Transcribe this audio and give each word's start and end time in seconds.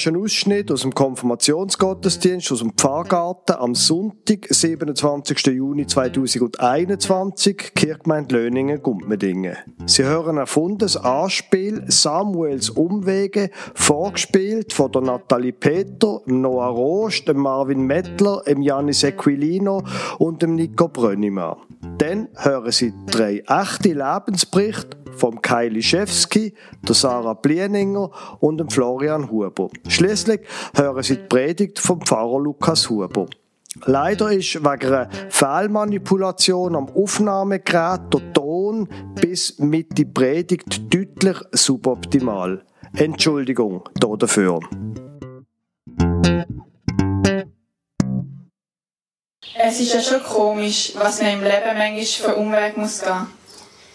hörst 0.00 0.08
einen 0.08 0.22
Ausschnitt 0.22 0.72
aus 0.72 0.82
dem 0.82 0.94
Konfirmationsgottesdienst 0.94 2.52
aus 2.52 2.60
dem 2.60 2.72
Pfarrgarten 2.72 3.56
am 3.56 3.74
Sonntag, 3.74 4.46
27. 4.48 5.46
Juni 5.48 5.86
2021, 5.86 7.74
Kirchgemeinde 7.74 8.36
Löningen, 8.36 8.82
Gumpmedingen. 8.82 9.56
Sie 9.84 10.04
hören 10.04 10.36
ein 10.36 10.42
erfundenes 10.42 10.96
Anspiel 10.96 11.84
Samuels 11.88 12.70
Umwege, 12.70 13.50
vorgespielt 13.74 14.72
von 14.72 14.90
der 14.90 15.02
Nathalie 15.02 15.52
Peter, 15.52 16.20
Noah 16.24 16.68
Rost, 16.68 17.28
dem 17.28 17.38
Marvin 17.38 17.82
Mettler, 17.82 18.42
dem 18.46 18.62
Janis 18.62 19.02
Equilino 19.02 19.82
und 20.18 20.40
dem 20.40 20.54
Nico 20.54 20.88
Brönnimann. 20.88 21.56
Dann 21.98 22.28
hören 22.36 22.72
Sie 22.72 22.92
drei 23.06 23.42
echte 23.46 23.94
Lebensberichte 23.94 24.96
vom 25.16 25.40
Kai 25.42 25.68
Liszewski, 25.68 26.54
der 26.86 26.94
Sarah 26.94 27.34
Blieninger 27.34 28.10
und 28.40 28.58
dem 28.58 28.70
Florian 28.70 29.30
Huber. 29.30 29.68
Schließlich 29.88 30.40
hören 30.74 31.02
Sie 31.02 31.16
die 31.16 31.22
Predigt 31.24 31.78
vom 31.78 32.00
Pfarrer 32.00 32.40
Lukas 32.40 32.88
Huber. 32.88 33.26
Leider 33.86 34.32
ist 34.32 34.56
wegen 34.56 34.92
einer 34.92 35.08
Fehlmanipulation 35.28 36.74
am 36.74 36.88
Aufnahmegerät 36.88 38.12
der 38.12 38.32
Ton 38.32 38.88
bis 39.20 39.58
mit 39.58 39.96
die 39.96 40.04
Predigt 40.04 40.92
deutlich 40.92 41.38
suboptimal. 41.52 42.64
Entschuldigung 42.94 43.88
dafür. 43.94 44.60
Es 49.70 49.78
ist 49.78 49.94
ja 49.94 50.02
schon 50.02 50.24
komisch, 50.24 50.94
was 50.96 51.22
man 51.22 51.34
im 51.34 51.44
Leben 51.44 51.78
manchmal 51.78 52.04
für 52.04 52.34
Umweg 52.34 52.76
muss 52.76 53.02
gehen. 53.02 53.28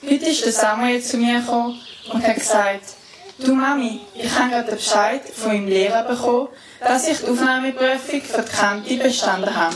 Heute 0.09 0.25
ist 0.29 0.45
der 0.45 0.53
Samuel 0.53 1.03
zu 1.03 1.17
mir 1.17 1.41
gekommen 1.41 1.77
und 2.13 2.25
hat 2.25 2.35
gesagt, 2.35 2.93
du 3.39 3.53
Mami, 3.53 3.99
ich 4.13 4.31
habe 4.39 4.51
gerade 4.51 4.71
Bescheid 4.71 5.21
von 5.33 5.49
meinem 5.49 5.67
Lehrer 5.67 6.03
bekommen, 6.03 6.47
dass 6.79 7.09
ich 7.09 7.17
die 7.17 7.27
Aufnahmeprüfung 7.27 8.21
für 8.21 8.41
die 8.43 8.51
Kante 8.53 8.95
bestanden 8.95 9.53
habe. 9.53 9.75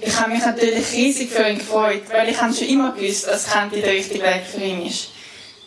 Ich 0.00 0.18
habe 0.18 0.30
mich 0.30 0.40
natürlich 0.40 0.90
riesig 0.92 1.28
für 1.28 1.46
ihn 1.46 1.58
gefreut, 1.58 2.04
weil 2.10 2.30
ich 2.30 2.38
schon 2.38 2.68
immer 2.68 2.92
gewusst, 2.92 3.26
dass 3.26 3.46
Kante 3.46 3.82
der 3.82 3.92
richtige 3.92 4.24
Weg 4.24 4.42
für 4.50 4.62
ihn 4.62 4.86
ist. 4.86 5.10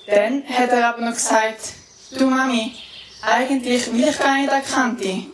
Dann 0.07 0.43
hat 0.49 0.71
er 0.71 0.87
aber 0.87 1.01
noch 1.03 1.13
gesagt, 1.13 1.73
du 2.17 2.25
Mami, 2.25 2.73
eigentlich 3.21 3.93
will 3.93 4.07
ich 4.07 4.17
gar 4.17 4.35
nicht 4.35 4.49
an 4.49 4.65
Kante. 4.65 5.25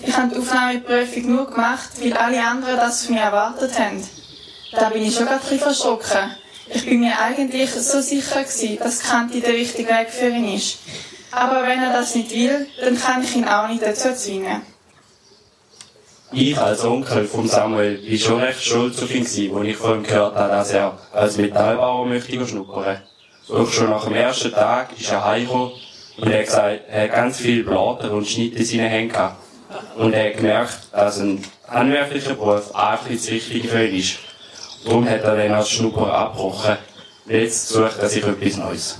Ich 0.00 0.16
habe 0.16 0.34
die 0.34 0.40
Aufnahmeprüfung 0.40 1.34
nur 1.34 1.50
gemacht, 1.50 1.90
weil 2.00 2.12
alle 2.14 2.44
anderen 2.44 2.76
das 2.76 3.06
von 3.06 3.14
mir 3.14 3.22
erwartet 3.22 3.78
haben. 3.78 4.02
Da 4.72 4.88
bin 4.90 5.04
ich 5.04 5.14
schon 5.14 5.28
ein 5.28 5.38
bisschen 5.38 5.60
verschrocken. 5.60 6.30
Ich 6.66 6.84
bin 6.84 7.00
mir 7.00 7.18
eigentlich 7.18 7.70
so 7.70 8.00
sicher 8.00 8.42
gewesen, 8.42 8.78
dass 8.78 9.00
Kanti 9.00 9.40
der 9.40 9.52
richtige 9.52 9.88
Weg 9.88 10.10
für 10.10 10.28
ihn 10.28 10.54
ist. 10.54 10.78
Aber 11.30 11.62
wenn 11.62 11.82
er 11.82 11.92
das 11.92 12.14
nicht 12.14 12.32
will, 12.32 12.66
dann 12.80 12.98
kann 12.98 13.22
ich 13.22 13.36
ihn 13.36 13.44
auch 13.44 13.68
nicht 13.68 13.82
dazu 13.82 14.14
zwingen. 14.14 14.62
Ich 16.32 16.58
als 16.58 16.84
Onkel 16.84 17.26
von 17.26 17.46
Samuel 17.46 18.00
war 18.02 18.18
schon 18.18 18.40
recht 18.40 18.62
stolz 18.62 19.00
auf 19.00 19.14
ihn, 19.14 19.22
als 19.22 19.36
ich 19.36 19.76
von 19.76 19.96
ihm 19.98 20.02
gehört 20.02 20.34
habe, 20.34 20.50
dass 20.50 20.72
er 20.72 20.98
als 21.12 21.36
Metallbauer 21.36 22.06
möchte 22.06 22.46
schnuppern. 22.46 23.02
Doch 23.46 23.70
schon 23.70 23.90
nach 23.90 24.04
dem 24.04 24.14
ersten 24.14 24.50
Tag 24.50 24.98
ist 24.98 25.12
er 25.12 25.24
heimgekommen 25.24 25.72
und 26.16 26.30
er 26.30 26.38
hat 26.38 26.46
gesagt, 26.46 26.80
er 26.88 27.02
hat 27.04 27.12
ganz 27.12 27.38
viel 27.38 27.62
Blatter 27.62 28.10
und 28.10 28.26
Schnitte 28.26 28.58
in 28.58 28.64
seinen 28.64 28.88
Händen 28.88 29.12
gehabt. 29.12 29.43
Und 29.96 30.12
er 30.12 30.30
hat 30.30 30.36
gemerkt, 30.36 30.78
dass 30.92 31.20
ein 31.20 31.44
handwerklicher 31.68 32.34
Beruf 32.34 32.72
nicht 33.08 33.22
das 33.22 33.30
Richtige 33.30 33.68
für 33.68 33.86
ihn 33.86 33.98
ist. 33.98 34.18
Darum 34.84 35.08
hat 35.08 35.22
er 35.22 35.36
dann 35.36 35.52
als 35.52 35.70
Schnupper 35.70 36.12
abgebrochen. 36.12 36.76
Jetzt 37.26 37.68
sucht 37.68 37.98
er 38.00 38.08
sich 38.08 38.24
etwas 38.24 38.56
Neues. 38.56 38.98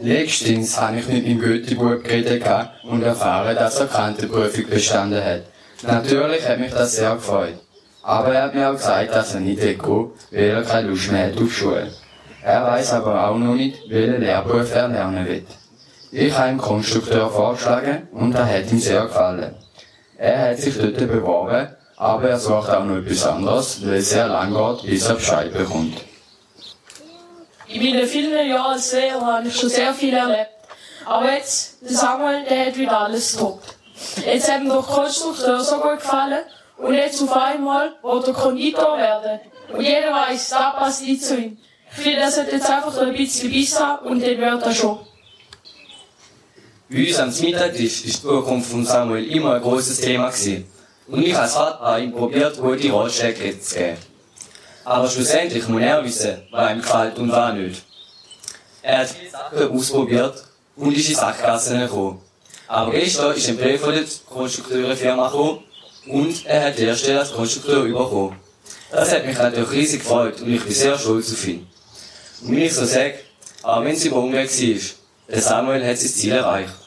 Letztens 0.00 0.80
habe 0.80 0.98
ich 0.98 1.06
mit 1.06 1.24
meinem 1.24 1.40
Goethe-Bub 1.40 2.02
geredet 2.02 2.42
und 2.82 3.02
erfahren, 3.02 3.54
dass 3.54 3.78
er 3.78 3.86
Kantenprüfung 3.86 4.68
bestanden 4.68 5.24
hat. 5.24 5.42
Natürlich 5.82 6.48
hat 6.48 6.58
mich 6.58 6.72
das 6.72 6.96
sehr 6.96 7.14
gefreut. 7.14 7.54
Aber 8.02 8.34
er 8.34 8.42
hat 8.44 8.54
mir 8.54 8.68
auch 8.68 8.72
gesagt, 8.72 9.14
dass 9.14 9.34
er 9.34 9.40
nicht 9.40 9.60
gehen 9.60 9.80
weil 9.80 10.10
er 10.32 10.62
keine 10.62 10.88
Lust 10.88 11.12
mehr 11.12 11.26
hat 11.26 11.40
auf 11.40 11.52
Schule. 11.52 11.92
Er 12.42 12.66
weiß 12.66 12.94
aber 12.94 13.28
auch 13.28 13.38
noch 13.38 13.54
nicht, 13.54 13.78
welchen 13.88 14.20
Lehrberuf 14.20 14.74
er 14.74 14.88
lernen 14.88 15.24
will. 15.24 15.46
Ich 16.12 16.36
habe 16.36 16.50
ihm 16.50 16.58
Konstrukteur 16.58 17.30
vorgeschlagen 17.30 18.08
und 18.12 18.34
er 18.34 18.46
hat 18.46 18.70
ihm 18.70 18.78
sehr 18.78 19.02
gefallen. 19.04 19.54
Er 20.18 20.50
hat 20.50 20.58
sich 20.58 20.78
dort 20.78 20.98
beworben 20.98 21.68
aber 22.02 22.30
er 22.30 22.38
sucht 22.40 22.68
auch 22.68 22.84
noch 22.84 22.96
etwas 22.96 23.24
anderes, 23.26 23.86
weil 23.86 23.94
es 23.94 24.10
sehr 24.10 24.26
lang 24.26 24.52
geht, 24.52 24.90
bis 24.90 25.06
er 25.06 25.14
Bescheid 25.14 25.52
bekommt. 25.52 25.98
In 27.68 27.80
meinen 27.80 28.06
vielen 28.08 28.48
Jahren 28.48 28.72
als 28.72 28.92
Lehrer 28.92 29.24
habe 29.24 29.46
ich 29.46 29.56
schon 29.56 29.68
sehr 29.68 29.94
viel 29.94 30.12
erlebt. 30.12 30.50
Aber 31.06 31.32
jetzt, 31.32 31.80
der 31.80 31.96
Samuel, 31.96 32.44
der 32.44 32.66
hat 32.66 32.76
wieder 32.76 33.02
alles 33.02 33.34
getoppt. 33.34 33.76
Jetzt 34.26 34.50
hat 34.50 34.62
ihm 34.62 34.68
der 34.68 34.78
Konstrukteur 34.78 35.60
so 35.60 35.76
gut 35.76 36.00
gefallen 36.00 36.42
und 36.78 36.94
jetzt 36.94 37.22
auf 37.22 37.36
einmal 37.36 37.92
will 38.02 38.22
er 38.26 38.32
Konditor 38.32 38.98
werden. 38.98 39.40
Und 39.72 39.82
jeder 39.82 40.12
weiß, 40.12 40.50
da 40.50 40.70
passt 40.70 41.02
nicht 41.02 41.22
zu 41.22 41.36
ihm. 41.38 41.58
Ich 41.96 42.02
finde, 42.02 42.18
er 42.18 42.32
sollte 42.32 42.56
jetzt 42.56 42.68
einfach 42.68 42.98
ein 42.98 43.12
bisschen 43.12 43.48
Biss 43.48 43.78
haben 43.80 44.08
und 44.08 44.20
dann 44.22 44.38
wird 44.38 44.66
er 44.66 44.72
schon. 44.72 44.98
Bei 46.94 47.06
uns 47.06 47.18
am 47.18 47.30
Mittagtisch 47.40 48.04
ist 48.04 48.18
die 48.18 48.20
Zukunft 48.20 48.70
von 48.70 48.84
Samuel 48.84 49.24
immer 49.30 49.54
ein 49.54 49.62
grosses 49.62 49.98
Thema 49.98 50.28
gewesen. 50.28 50.66
Und 51.08 51.22
ich 51.22 51.34
als 51.34 51.54
Vater 51.54 51.98
ihm 51.98 52.12
probiert, 52.12 52.58
gute 52.58 52.92
Ratschläge 52.92 53.58
zu 53.58 53.76
geben. 53.76 53.96
Aber 54.84 55.08
schlussendlich 55.08 55.66
muss 55.68 55.80
er 55.80 56.04
wissen, 56.04 56.42
was 56.50 56.70
ihm 56.70 56.82
gefällt 56.82 57.18
und 57.18 57.32
was 57.32 57.54
nicht. 57.54 57.82
Er 58.82 58.98
hat 58.98 59.08
viele 59.08 59.30
Sachen 59.30 59.70
ausprobiert 59.70 60.44
und 60.76 60.94
ist 60.94 61.08
in 61.08 61.14
Sackgassen 61.14 61.80
gekommen. 61.80 62.20
Aber 62.68 62.90
gestern 62.90 63.34
ist 63.36 63.48
ein 63.48 63.56
Brief 63.56 63.80
von 63.80 63.94
der 63.94 64.04
Konstrukteurenfirma 64.28 65.28
gekommen 65.28 65.60
und 66.08 66.44
er 66.44 66.66
hat 66.66 66.78
die 66.78 66.84
erste 66.84 67.18
als 67.18 67.32
Konstrukteur 67.32 67.84
bekommen. 67.84 68.36
Das 68.90 69.10
hat 69.10 69.24
mich 69.24 69.38
natürlich 69.38 69.70
riesig 69.70 70.00
gefreut 70.00 70.42
und 70.42 70.52
ich 70.52 70.62
bin 70.62 70.74
sehr 70.74 70.98
stolz 70.98 71.32
auf 71.32 71.48
ihn. 71.48 71.66
Und 72.42 72.50
wie 72.50 72.64
ich 72.64 72.74
so 72.74 72.84
sage, 72.84 73.14
auch 73.62 73.82
wenn 73.82 73.94
es 73.94 74.04
über 74.04 74.16
Umweg 74.16 74.50
war, 74.50 74.80
der 75.28 75.40
Samuel 75.40 75.86
hat 75.86 75.96
sein 75.96 76.10
Ziel 76.10 76.32
erreicht. 76.32 76.81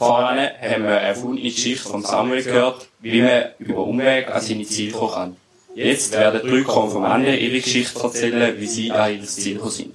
Vorher 0.00 0.54
haben 0.58 0.84
wir 0.84 0.92
eine 0.92 1.00
erfundene 1.00 1.50
Geschichte 1.50 1.86
von 1.86 2.02
Samuel 2.02 2.42
gehört, 2.42 2.88
wie 3.00 3.20
man 3.20 3.42
über 3.58 3.86
Umweg 3.86 4.34
an 4.34 4.40
seine 4.40 4.64
Ziele 4.64 4.92
kommen 4.92 5.12
kann. 5.12 5.36
Jetzt 5.74 6.12
werden 6.12 6.40
drei 6.40 6.62
Konformanten 6.62 7.34
ihre 7.34 7.60
Geschichte 7.60 8.02
erzählen, 8.02 8.58
wie 8.58 8.66
sie 8.66 8.90
an 8.90 9.12
ihr 9.12 9.22
Ziel 9.24 9.56
gekommen 9.56 9.70
sind. 9.72 9.94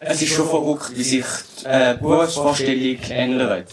Es 0.00 0.22
ist 0.22 0.32
schon 0.32 0.48
verrückt, 0.48 0.92
wie 0.94 1.02
sich 1.02 1.26
die 1.60 1.66
äh, 1.66 1.98
Berufsvorstellung 2.00 2.98
ändert. 3.10 3.68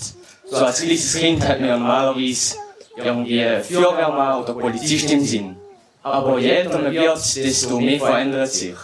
So 0.45 0.57
als 0.57 0.81
kleines 0.81 1.15
Kind 1.15 1.47
hat 1.47 1.61
man 1.61 1.69
normalerweise 1.69 2.57
irgendwie 2.97 3.45
Feuerwehrmann 3.61 4.43
oder 4.43 4.53
Polizist 4.55 5.09
im 5.09 5.21
Sinn. 5.21 5.55
Aber 6.03 6.37
je 6.37 6.49
älter 6.49 6.79
man 6.79 6.91
wird, 6.91 7.35
desto 7.37 7.79
mehr 7.79 7.99
verändert 8.01 8.51
sich. 8.51 8.75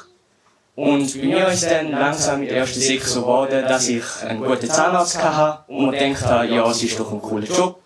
Und 0.76 1.22
bei 1.22 1.28
mir 1.28 1.48
ist 1.50 1.70
dann 1.70 1.92
langsam 1.92 2.42
der 2.42 2.52
erste 2.52 2.80
Sieg 2.80 3.04
so 3.04 3.22
geworden, 3.22 3.66
dass 3.68 3.88
ich 3.88 4.04
einen 4.26 4.44
guten 4.44 4.70
Zahnarzt 4.70 5.22
hatte 5.22 5.72
und 5.72 5.92
mir 5.92 6.00
gedacht 6.00 6.26
habe, 6.26 6.48
ja, 6.48 6.70
es 6.70 6.82
ist 6.82 7.00
doch 7.00 7.12
ein 7.12 7.22
cooler 7.22 7.48
Job, 7.48 7.82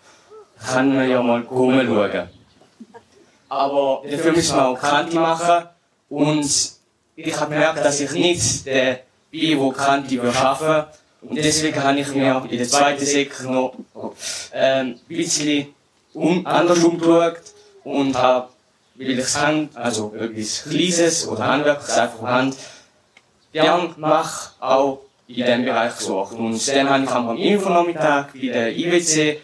kann 0.64 0.94
man 0.94 1.10
ja 1.10 1.20
mal 1.22 1.40
rumschauen. 1.42 2.28
Aber 3.48 4.02
dafür 4.08 4.32
müssen 4.32 4.56
wir 4.56 4.66
auch 4.66 4.80
Kante 4.80 5.16
machen 5.16 5.64
und 6.08 6.70
ich 7.16 7.40
habe 7.40 7.54
gemerkt, 7.54 7.84
dass 7.84 8.00
ich 8.00 8.12
nicht 8.12 8.66
der 8.66 9.00
bin, 9.30 9.58
der 9.58 9.72
Kante 9.72 10.22
arbeiten. 10.22 10.88
Und 11.22 11.36
deswegen 11.36 11.82
habe 11.82 11.98
ich 11.98 12.08
mir 12.14 12.46
in 12.48 12.58
der 12.58 12.68
zweiten 12.68 13.04
Sek 13.04 13.42
noch 13.44 13.74
ähm, 14.52 14.86
ein 14.88 15.00
bisschen 15.08 15.74
um, 16.12 16.46
anders 16.46 16.84
umgeschaut 16.84 17.40
und 17.84 18.16
habe, 18.16 18.48
weil 18.94 19.10
ich 19.10 19.18
es 19.18 19.34
kann, 19.34 19.68
also 19.74 20.14
etwas 20.18 20.64
Kleines 20.68 21.26
oder 21.26 21.46
Handwerkliches 21.46 21.98
einfach 21.98 22.18
von 22.18 22.28
Hand, 22.28 22.56
gern 23.62 23.94
mache, 23.96 24.50
auch 24.60 25.00
in 25.28 25.34
diesem 25.34 25.64
Bereich 25.64 25.96
gesucht. 25.96 26.32
Und 26.32 26.68
dann 26.68 26.90
habe 26.90 27.04
ich 27.04 27.10
am 27.10 27.36
Infonachmittag 27.36 28.26
bei 28.32 28.48
der 28.48 28.76
IWC, 28.76 29.38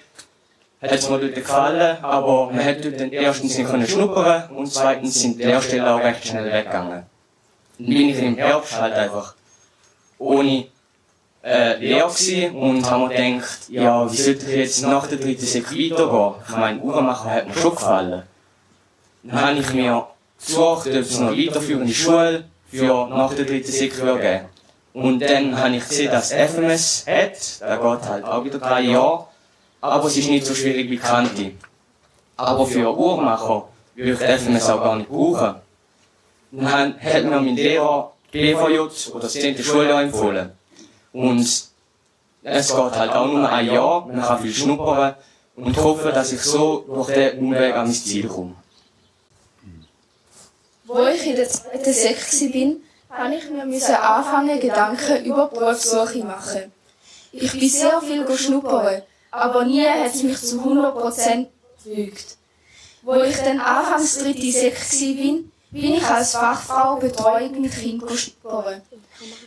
hat 0.80 0.92
es 0.92 1.08
mir 1.08 1.18
dort 1.18 1.34
gefallen, 1.34 1.96
aber 2.02 2.50
man 2.50 2.64
hat 2.64 2.84
dort 2.84 3.12
erstens 3.12 3.56
nicht 3.56 3.70
können 3.70 3.86
schnuppern 3.86 4.50
und 4.50 4.66
zweitens 4.66 5.20
sind 5.20 5.38
die 5.38 5.44
Lehrstellen 5.44 5.86
auch 5.86 6.00
recht 6.00 6.26
schnell 6.26 6.52
weggegangen. 6.52 7.04
Dann 7.78 7.86
bin 7.86 8.08
ich 8.08 8.18
im 8.18 8.36
Herbst 8.36 8.80
halt 8.80 8.94
einfach 8.94 9.34
ohne 10.18 10.66
äh, 11.44 11.76
Lehre 11.78 12.08
gewesen 12.08 12.56
und 12.56 12.90
habe 12.90 13.08
mir 13.08 13.36
gedacht, 13.36 13.58
ja, 13.68 14.12
wie 14.12 14.16
sollte 14.16 14.50
ich 14.50 14.56
jetzt 14.56 14.82
nach 14.82 15.06
der 15.06 15.18
dritten 15.18 15.44
Sek 15.44 15.70
weitergehen? 15.70 16.34
Ich 16.48 16.56
meine, 16.56 16.80
Uhrenmacher 16.80 17.30
hat 17.30 17.48
mir 17.48 17.54
schon 17.54 17.74
gefallen. 17.74 18.22
Dann 19.24 19.40
habe 19.40 19.58
ich 19.58 19.72
mir 19.72 20.06
gesucht, 20.44 20.86
ob 20.86 20.94
es 20.94 21.18
noch 21.18 21.36
weiterführende 21.36 21.92
Schule 21.92 22.44
für 22.72 23.06
nach 23.08 23.34
der 23.34 23.44
dritten 23.44 23.70
Sektion 23.70 24.20
geben. 24.20 24.46
Und 24.94 25.20
dann 25.20 25.58
habe 25.58 25.76
ich 25.76 25.88
gesehen, 25.88 26.10
dass 26.10 26.32
FMS 26.32 27.04
hat, 27.06 27.60
der 27.60 27.76
geht 27.78 28.08
halt 28.08 28.24
auch 28.24 28.44
wieder 28.44 28.58
drei 28.58 28.82
Jahre, 28.82 29.26
aber 29.80 30.06
es 30.06 30.16
ist 30.16 30.28
nicht 30.28 30.46
so 30.46 30.54
schwierig 30.54 30.90
wie 30.90 30.96
Kanti. 30.96 31.56
Aber 32.36 32.66
für 32.66 32.96
Uhrmacher 32.96 33.68
würde 33.94 34.12
ich 34.12 34.18
FMS 34.18 34.70
auch 34.70 34.82
gar 34.82 34.96
nicht 34.96 35.08
brauchen. 35.08 35.54
Dann 36.50 37.00
hat 37.00 37.24
mir 37.24 37.40
mein 37.40 37.56
Lehrer 37.56 38.12
BVJ 38.30 38.78
oder 39.10 39.20
das 39.20 39.32
10. 39.32 39.62
Schuljahr 39.62 40.02
empfohlen. 40.02 40.52
Und 41.12 41.40
es 42.42 42.68
geht 42.68 42.98
halt 42.98 43.12
auch 43.12 43.26
nur 43.26 43.48
ein 43.48 43.66
Jahr, 43.66 44.06
man 44.06 44.22
kann 44.22 44.42
viel 44.42 44.52
schnuppern 44.52 45.14
und 45.56 45.76
hoffe, 45.76 46.10
dass 46.12 46.32
ich 46.32 46.40
so 46.40 46.84
durch 46.86 47.12
den 47.12 47.38
Umweg 47.38 47.74
an 47.74 47.86
mein 47.86 47.94
Ziel 47.94 48.28
komme. 48.28 48.54
Wo 50.94 51.06
ich 51.06 51.26
in 51.26 51.36
der 51.36 51.48
zweiten 51.48 51.92
Sek 51.92 52.52
bin, 52.52 52.82
habe 53.08 53.34
ich 53.34 53.48
mir 53.48 53.64
müssen 53.64 53.94
anfangen, 53.94 54.60
Gedanken 54.60 55.24
über 55.24 55.48
die 55.50 55.58
Berufssuche 55.58 56.22
machen. 56.22 56.70
Ich 57.32 57.52
bin 57.52 57.68
sehr 57.70 57.98
viel 58.02 58.36
schnuppern, 58.36 59.00
aber 59.30 59.64
nie 59.64 59.86
hat 59.86 60.14
es 60.14 60.22
mich 60.22 60.38
zu 60.38 60.60
100% 60.60 61.46
gefügt. 61.82 62.36
Wo 63.00 63.14
ich 63.14 63.38
dann 63.38 63.58
anfangs 63.58 64.18
dritte 64.18 64.52
Sek 64.52 64.76
bin, 65.16 65.50
bin 65.70 65.94
ich 65.94 66.04
als 66.04 66.32
Fachfrau 66.32 66.96
Betreuung 66.96 67.62
mit 67.62 67.72
Kindern 67.72 68.14
schnuppern. 68.14 68.82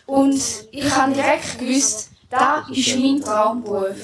Und 0.07 0.41
ich 0.71 0.95
habe 0.95 1.13
direkt 1.13 1.59
gewusst, 1.59 2.09
das 2.31 2.69
ist 2.71 2.97
mein 2.97 3.21
Traumberuf. 3.21 3.97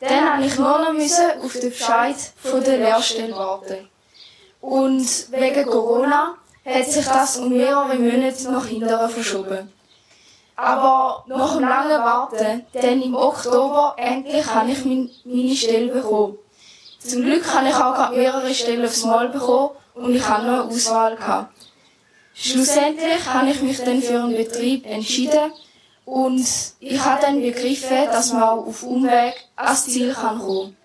Dann 0.00 0.40
musste 0.40 0.54
ich 0.54 0.58
nur 0.58 0.78
noch 0.80 1.44
auf 1.44 1.52
den 1.52 1.70
Bescheid 1.70 2.16
von 2.42 2.64
der 2.64 2.78
Lehrstelle 2.78 3.36
warten. 3.36 3.91
Und 4.62 5.32
wegen 5.32 5.66
Corona 5.66 6.36
hat 6.64 6.86
sich 6.86 7.04
das 7.04 7.36
um 7.36 7.50
mehrere 7.50 7.96
Monate 7.96 8.50
nach 8.50 8.64
hinten 8.64 9.08
verschoben. 9.10 9.72
Aber 10.54 11.24
nach 11.26 11.56
einem 11.56 11.68
langen 11.68 12.04
Warten, 12.04 12.64
dann 12.72 13.02
im 13.02 13.14
Oktober, 13.16 13.96
endlich 13.98 14.46
habe 14.46 14.70
ich 14.70 14.84
meine 15.24 15.56
Stelle 15.56 15.92
bekommen. 15.92 16.38
Zum 17.00 17.22
Glück 17.22 17.44
habe 17.52 17.68
ich 17.68 17.74
auch 17.74 18.10
mehrere 18.10 18.54
Stellen 18.54 18.84
aufs 18.84 19.04
Mal 19.04 19.30
bekommen 19.30 19.70
und 19.94 20.14
ich 20.14 20.28
habe 20.28 20.46
noch 20.46 20.60
eine 20.60 20.64
Auswahl 20.64 21.16
gehabt. 21.16 21.52
Schlussendlich 22.32 23.26
habe 23.26 23.50
ich 23.50 23.60
mich 23.62 23.82
dann 23.82 24.00
für 24.00 24.20
einen 24.22 24.36
Betrieb 24.36 24.86
entschieden 24.86 25.52
und 26.04 26.46
ich 26.78 27.00
habe 27.04 27.20
dann 27.20 27.42
begriffen, 27.42 28.06
dass 28.06 28.32
man 28.32 28.42
auch 28.44 28.66
auf 28.66 28.84
Umweg 28.84 29.34
ans 29.56 29.86
Ziel 29.86 30.12
kann 30.12 30.38
kommen 30.38 30.76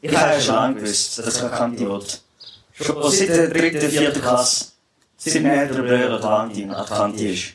Ich 0.00 0.16
habe 0.16 0.40
schon 0.40 0.54
lange 0.54 0.74
gewusst, 0.76 1.18
dass 1.18 1.42
ich 1.42 1.50
Kante 1.50 1.88
will. 1.88 2.00
Schon 2.72 3.10
seit 3.10 3.28
der 3.28 3.48
dritten, 3.48 3.90
vierten 3.90 4.20
Klasse 4.20 4.66
sind 5.16 5.42
mir 5.42 5.52
ältere 5.52 5.82
Brüder 5.82 6.22
Valentin 6.22 6.70
an 6.72 6.86
Kante 6.86 7.28
ist. 7.28 7.54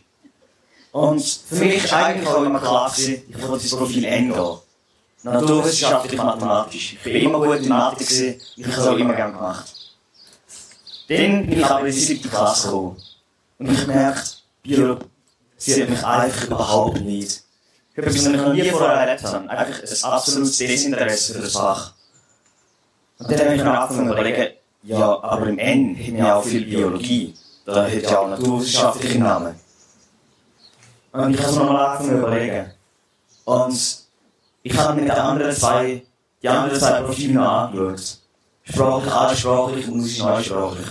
Und 0.91 1.23
für 1.23 1.55
mich 1.55 1.91
war 1.91 2.05
eigentlich 2.05 2.27
auch 2.27 2.43
immer 2.43 2.59
klar, 2.59 2.89
gewesen, 2.89 3.23
ich 3.29 3.47
wollte 3.47 3.63
das 3.63 3.75
Profil 3.75 4.01
gehen. 4.01 4.33
Naturwissenschaftlich, 5.23 6.17
mathematisch. 6.17 6.97
Ich 7.03 7.05
war 7.05 7.21
immer 7.21 7.45
gut 7.45 7.57
in 7.57 7.69
Mathe, 7.69 8.03
gewesen, 8.03 8.41
ich 8.55 8.65
habe 8.65 8.81
es 8.81 8.87
auch 8.87 8.97
immer 8.97 9.13
gerne 9.13 9.33
gemacht. 9.33 9.65
Dann 11.09 11.45
bin 11.45 11.59
ich 11.59 11.65
aber 11.65 11.87
in 11.87 11.93
die 11.93 11.99
siebte 11.99 12.29
Klasse 12.29 12.67
gekommen. 12.67 13.01
Und 13.59 13.71
ich 13.71 13.87
merkte, 13.87 14.29
Biologie 14.63 15.05
interessiert 15.57 15.89
mich 15.89 16.03
einfach 16.03 16.45
überhaupt 16.45 17.01
nicht. 17.01 17.43
Ich 17.95 18.05
habe 18.05 18.15
ich 18.15 18.23
noch 18.23 18.53
nie 18.53 18.69
vorher 18.69 18.97
erlebt 18.97 19.23
habe. 19.23 19.49
Einfach 19.49 19.81
ein 19.81 20.03
absolutes 20.03 20.57
Desinteresse 20.57 21.33
für 21.33 21.41
das 21.41 21.53
Fach. 21.53 21.93
Und 23.17 23.31
dann 23.31 23.39
habe 23.39 23.55
ich 23.55 23.63
mir 23.63 23.79
angefangen 23.79 24.07
zu 24.07 24.13
überlegen, 24.13 24.56
ja, 24.88 25.22
aber 25.22 25.48
im 25.48 25.60
N 25.60 25.95
hätten 25.95 26.18
wir 26.18 26.36
auch 26.38 26.44
viel 26.44 26.66
Biologie. 26.66 27.34
Da 27.66 27.86
hätte 27.86 28.10
ja 28.10 28.19
auch 28.19 28.30
naturwissenschaftliche 28.30 29.19
Namen. 29.19 29.56
Und 31.12 31.34
ich 31.34 31.39
habe 31.42 31.50
es 31.50 31.57
mir 31.57 31.66
mal 31.66 31.86
angefangen 31.86 32.10
zu 32.10 32.18
überlegen. 32.18 32.72
Und 33.44 33.98
ich 34.63 34.78
habe 34.78 35.01
mir 35.01 35.06
die 35.06 35.12
anderen 35.12 35.51
zwei, 35.51 36.04
die 36.42 36.48
anderen 36.48 36.80
zwei 36.80 37.01
Profile 37.01 37.34
noch 37.34 37.51
angeschaut. 37.51 38.18
Sprachlich, 38.63 39.13
altsprachlich 39.13 39.88
und 39.88 39.98
musisch 39.98 40.19
neusprachlich. 40.19 40.88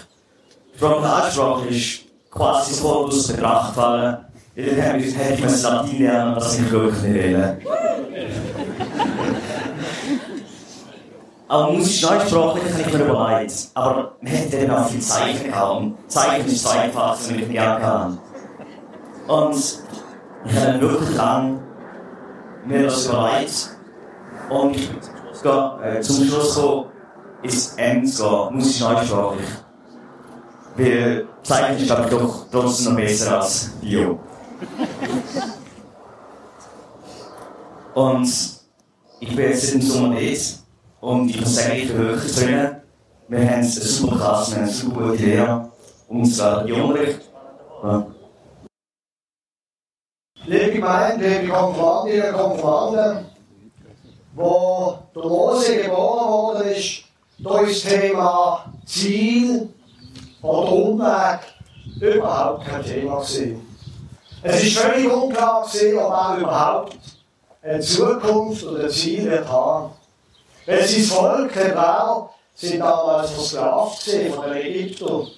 Sprachlich, 0.76 1.10
altsprachlich 1.10 2.04
ist 2.04 2.30
quasi 2.30 2.74
sofort 2.74 3.12
aus 3.12 3.28
Betracht 3.28 3.74
gefallen. 3.74 4.16
Dann 4.56 4.64
hätte 4.64 5.34
ich 5.34 5.40
das 5.42 5.62
Latein 5.62 5.98
lernen, 5.98 6.34
das 6.34 6.58
ich 6.58 6.70
wirklich 6.70 7.02
nicht 7.02 7.14
will. 7.14 7.58
Aber 11.48 11.72
musisch 11.72 12.02
neusprachlich 12.02 12.64
habe 12.72 12.82
ich 12.82 12.92
mir 12.92 13.04
überlegt. 13.04 13.70
Aber 13.74 14.16
man 14.20 14.32
hätte 14.32 14.66
dann 14.66 14.76
auch 14.76 14.88
viel 14.88 15.00
Zeichen. 15.00 15.52
Und 15.52 16.10
Zeichen 16.10 16.46
ist 16.46 16.62
so 16.62 16.70
einfach, 16.70 17.12
was 17.12 17.30
ich 17.30 17.48
gerne 17.48 17.80
kann. 17.80 18.18
Und 19.28 19.56
ich 20.44 20.56
habe 20.56 20.66
dann 20.66 20.80
wirklich 20.80 21.16
lang 21.16 21.60
mir 22.66 22.82
das 22.84 23.06
überlegt. 23.06 23.70
Und 24.50 24.76
äh, 25.82 26.00
zum 26.00 26.24
Schluss 26.24 26.54
gekommen, 26.56 26.86
ins 27.42 27.74
M 27.74 28.04
zu 28.04 28.22
gehen, 28.24 28.54
musisch 28.56 28.80
neusprachlich. 28.80 29.46
Weil 30.76 31.28
Zeichen 31.42 31.76
ist, 31.76 31.86
glaube 31.86 32.02
ich, 32.04 32.10
doch 32.10 32.46
trotzdem 32.50 32.94
noch 32.94 33.00
besser 33.00 33.38
als 33.38 33.70
Bio. 33.80 34.18
Und 37.94 38.28
ich 39.20 39.34
bin 39.34 39.38
jetzt 39.38 39.74
im 39.74 39.80
Sommer 39.80 40.16
dort 40.16 40.65
und 41.06 41.30
ich 41.30 41.40
muss 41.40 41.54
sagen, 41.54 41.76
ich 41.76 41.96
wirklich 41.96 42.32
zufrieden. 42.32 42.82
Wir 43.28 43.38
haben 43.38 43.48
eine 43.54 43.64
super 43.64 44.16
Klasse, 44.16 44.50
wir 44.50 44.56
haben 44.56 44.64
eine 44.64 44.72
super 44.72 45.08
gute 45.08 45.22
Lehrer 45.22 45.72
und 46.08 46.26
zwar 46.26 46.64
Unterricht. 46.64 47.20
Ja. 47.82 48.06
Liebe 50.46 50.72
Gemeinde, 50.72 51.28
liebe 51.28 51.52
Konfirmandinnen 51.52 52.34
und 52.34 52.60
Konfirmanden, 52.60 53.26
wo 54.34 54.98
der 55.14 55.22
Mose 55.22 55.82
geboren 55.82 56.28
worden 56.28 56.68
ist, 56.70 57.04
da 57.38 57.60
ist 57.60 57.84
das 57.84 57.92
Thema 57.92 58.72
Ziel 58.84 59.68
oder 60.42 60.72
Umweg 60.72 61.40
überhaupt 62.00 62.66
kein 62.66 62.84
Thema 62.84 63.20
gewesen. 63.20 63.64
Es 64.42 64.62
ist 64.62 64.78
völlig 64.78 65.12
unklar 65.12 65.66
gewesen, 65.66 65.98
ob 65.98 66.12
er 66.12 66.38
überhaupt 66.38 66.98
eine 67.62 67.80
Zukunft 67.80 68.64
oder 68.64 68.84
ein 68.84 68.90
Ziel 68.90 69.30
wird 69.30 69.48
haben. 69.48 69.95
Weil 70.66 70.84
sein 70.84 71.04
Volk, 71.04 71.54
Hebräer, 71.54 72.30
sind 72.54 72.80
damals 72.80 73.30
versklavt 73.30 74.02
von 74.34 74.50
den 74.50 74.56
Ägyptern. 74.56 75.28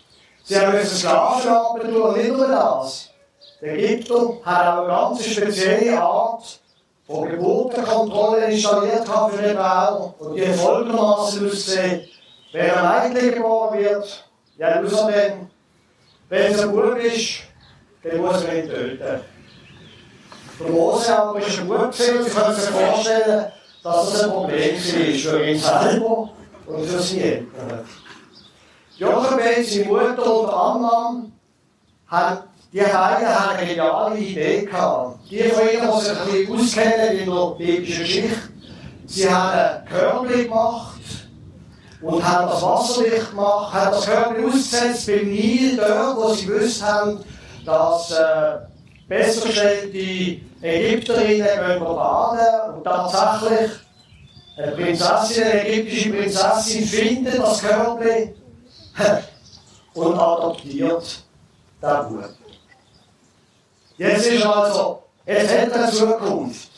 Sie 0.44 0.58
haben 0.58 0.72
müssen 0.72 0.96
Sklavenarbeit 0.96 1.82
tun, 1.82 2.16
nicht 2.16 2.32
nur 2.32 2.48
das. 2.48 3.10
Die 3.60 3.66
Ägypter 3.66 4.38
haben 4.44 4.78
auch 4.78 4.84
eine 4.84 4.86
ganz 4.86 5.24
spezielle 5.24 6.00
Art 6.00 6.60
von 7.06 7.28
Geburtenkontrolle 7.28 8.46
installiert 8.46 9.06
für 9.06 9.42
die 9.42 9.48
Hebräer. 9.48 10.14
Und 10.18 10.36
die 10.36 10.46
folgendermaßen 10.46 11.50
aussehen, 11.50 12.08
wenn 12.52 12.70
ein 12.70 13.12
Mädchen 13.12 13.34
geboren 13.34 13.78
wird, 13.78 14.24
außerdem, 14.60 15.50
wenn 16.28 16.52
es 16.52 16.62
ein 16.62 16.72
Bub 16.72 16.96
ist, 16.96 17.40
den 18.04 18.20
muss 18.22 18.46
man 18.46 18.56
ihn 18.56 18.68
töten. 18.68 19.20
Der 20.60 20.70
Mose 20.70 21.18
aber 21.18 21.38
ist 21.40 21.58
ein 21.58 21.68
Bub 21.68 21.90
gewesen, 21.90 22.24
Sie 22.24 22.30
können 22.30 22.54
sich 22.54 22.70
vorstellen, 22.70 23.52
dass 23.82 24.12
das 24.12 24.24
ein 24.24 24.30
Problem 24.30 24.74
war 24.74 25.32
für 25.32 25.44
ihn 25.44 25.58
selber 25.58 26.30
und 26.66 26.84
für 26.84 26.98
seine 27.00 27.22
Eltern. 27.22 27.88
Jochebed, 28.98 29.66
seine 29.66 29.84
Mutter 29.84 30.40
und 30.40 30.50
Ammann, 30.50 31.32
haben, 32.08 32.38
die 32.72 32.78
beiden 32.78 33.28
haben 33.28 33.56
eine 33.56 33.66
geniale 33.66 34.18
Idee 34.18 34.64
gehabt. 34.64 35.20
Die 35.30 35.42
von 35.44 35.68
ihnen, 35.68 35.90
die 35.94 36.00
sich 36.04 36.18
ein 36.18 36.26
bisschen 36.26 36.58
auskennen 36.58 37.18
in 37.18 37.30
der 37.30 37.46
biblischen 37.56 38.02
Geschichte, 38.02 38.36
sie 39.06 39.30
haben 39.30 39.58
ein 39.58 39.84
Körbchen 39.84 40.44
gemacht 40.44 41.00
und 42.00 42.26
haben 42.26 42.48
das 42.48 42.62
wasserdicht 42.62 43.30
gemacht, 43.30 43.72
haben 43.72 43.90
das 43.92 44.06
Körbchen 44.06 44.44
ausgesetzt 44.46 45.06
beim 45.06 45.28
Nil, 45.28 45.76
dort, 45.76 46.16
wo 46.16 46.32
sie 46.34 46.46
gewusst 46.46 46.82
haben, 46.82 47.20
dass 47.64 48.10
äh, 48.10 48.58
bessergestellte 49.08 50.40
Ägypterinnen 50.62 51.46
gehen 51.46 51.80
baden 51.80 52.74
und 52.74 52.84
tatsächlich 52.84 53.70
eine 54.56 54.72
Prinzessin, 54.72 55.44
eine 55.44 55.68
ägyptische 55.68 56.10
Prinzessin 56.10 56.84
findet 56.84 57.38
das 57.38 57.60
Körbchen 57.60 58.34
und 59.94 60.18
adoptiert 60.18 61.22
den 61.82 62.08
Bub. 62.08 62.28
Jetzt 63.96 64.26
ist 64.26 64.44
also, 64.44 65.02
jetzt 65.26 65.58
hat 65.58 65.68
er 65.68 65.82
eine 65.82 65.92
Zukunft 65.92 66.68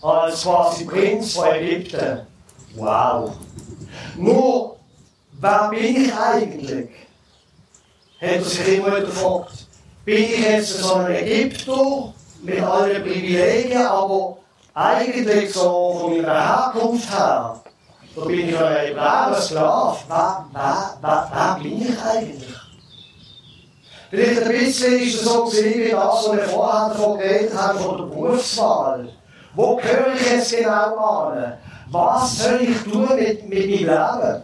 als 0.00 0.42
quasi 0.42 0.84
Prinz 0.84 1.34
von 1.34 1.46
Ägypten. 1.48 2.26
Wow. 2.74 3.32
Nur, 4.16 4.76
wer 5.32 5.68
bin 5.70 6.04
ich 6.04 6.14
eigentlich? 6.14 6.88
Hat 8.20 8.30
er 8.30 8.44
sich 8.44 8.78
immer 8.78 9.00
gefragt. 9.00 9.66
Bin 10.04 10.16
ich 10.16 10.40
jetzt 10.40 10.78
so 10.78 10.94
ein 10.94 11.14
Ägypter 11.14 12.12
mit 12.42 12.60
allen 12.60 13.02
Privilegien, 13.02 13.86
aber 13.86 14.38
eigentlich 14.74 15.52
so 15.52 15.96
von 16.00 16.16
meiner 16.16 16.72
Herkunft 16.72 17.08
her, 17.08 17.60
da 18.16 18.24
bin 18.24 18.48
ich 18.48 18.58
ein 18.58 18.86
Hebräer, 18.86 19.40
Sklave. 19.40 19.98
Wer, 20.08 20.46
wer, 20.52 20.98
wer, 21.00 21.30
wer 21.32 21.62
bin 21.62 21.82
ich 21.82 22.02
eigentlich? 22.02 22.54
Vielleicht 24.10 24.42
ein 24.42 24.48
bisschen 24.48 24.98
ist 24.98 25.14
es 25.14 25.22
so 25.22 25.44
gewesen, 25.44 25.80
wie 25.84 25.90
das, 25.90 26.02
was 26.02 26.32
wir 26.32 26.42
vorher 26.48 26.88
davon 26.88 27.18
geredet 27.18 27.56
haben, 27.56 27.78
von 27.78 27.96
der 27.96 28.04
Berufswahl. 28.04 29.08
Wo 29.54 29.76
gehöre 29.76 30.14
ich 30.14 30.30
jetzt 30.30 30.56
genau 30.56 30.96
an? 30.96 31.58
Was 31.90 32.38
soll 32.38 32.60
ich 32.60 32.82
tun 32.82 33.08
mit, 33.14 33.48
mit 33.48 33.86
meinem 33.86 34.12
Leben? 34.18 34.42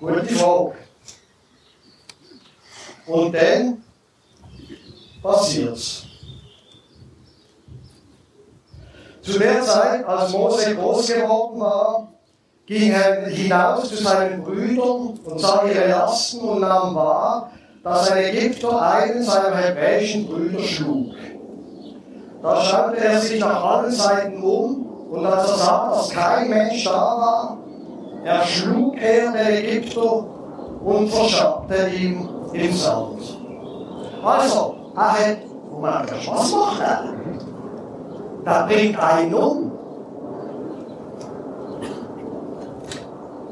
Gute 0.00 0.34
Frage. 0.34 0.85
Und 3.06 3.34
dann 3.34 3.82
passiert's. 5.22 6.04
Zu 9.22 9.38
der 9.38 9.62
Zeit, 9.62 10.06
als 10.06 10.32
Mose 10.32 10.76
groß 10.76 11.06
geworden 11.08 11.60
war, 11.60 12.08
ging 12.66 12.92
er 12.92 13.26
hinaus 13.26 13.88
zu 13.88 13.96
seinen 13.96 14.42
Brüdern 14.42 15.18
und 15.24 15.40
sah 15.40 15.64
ihre 15.64 15.88
Lasten 15.88 16.40
und 16.40 16.60
nahm 16.60 16.94
wahr, 16.94 17.50
dass 17.82 18.10
ein 18.10 18.24
Ägypter 18.24 18.80
einen 18.80 19.22
seiner 19.22 19.56
hebräischen 19.56 20.26
Brüder 20.26 20.62
schlug. 20.62 21.12
Da 22.42 22.60
schaute 22.60 22.98
er 22.98 23.20
sich 23.20 23.40
nach 23.40 23.64
allen 23.64 23.92
Seiten 23.92 24.42
um 24.42 24.86
und 25.10 25.26
als 25.26 25.50
er 25.50 25.56
sah, 25.56 25.90
dass 25.90 26.10
kein 26.10 26.50
Mensch 26.50 26.84
da 26.84 26.92
war, 26.92 27.58
erschlug 28.24 28.96
er 29.00 29.32
den 29.32 29.64
Ägypter 29.64 30.26
und 30.84 31.08
verschaffte 31.08 31.88
ihn 31.88 32.28
im 32.52 32.72
Sand. 32.72 33.38
Also, 34.22 34.76
er 34.96 35.12
hat, 35.12 35.38
und 35.70 35.86
hat 35.86 36.10
was 36.26 36.52
macht 36.52 36.80
er? 36.80 37.04
Der 38.44 38.66
bringt 38.66 38.98
einen 38.98 39.34
um. 39.34 39.72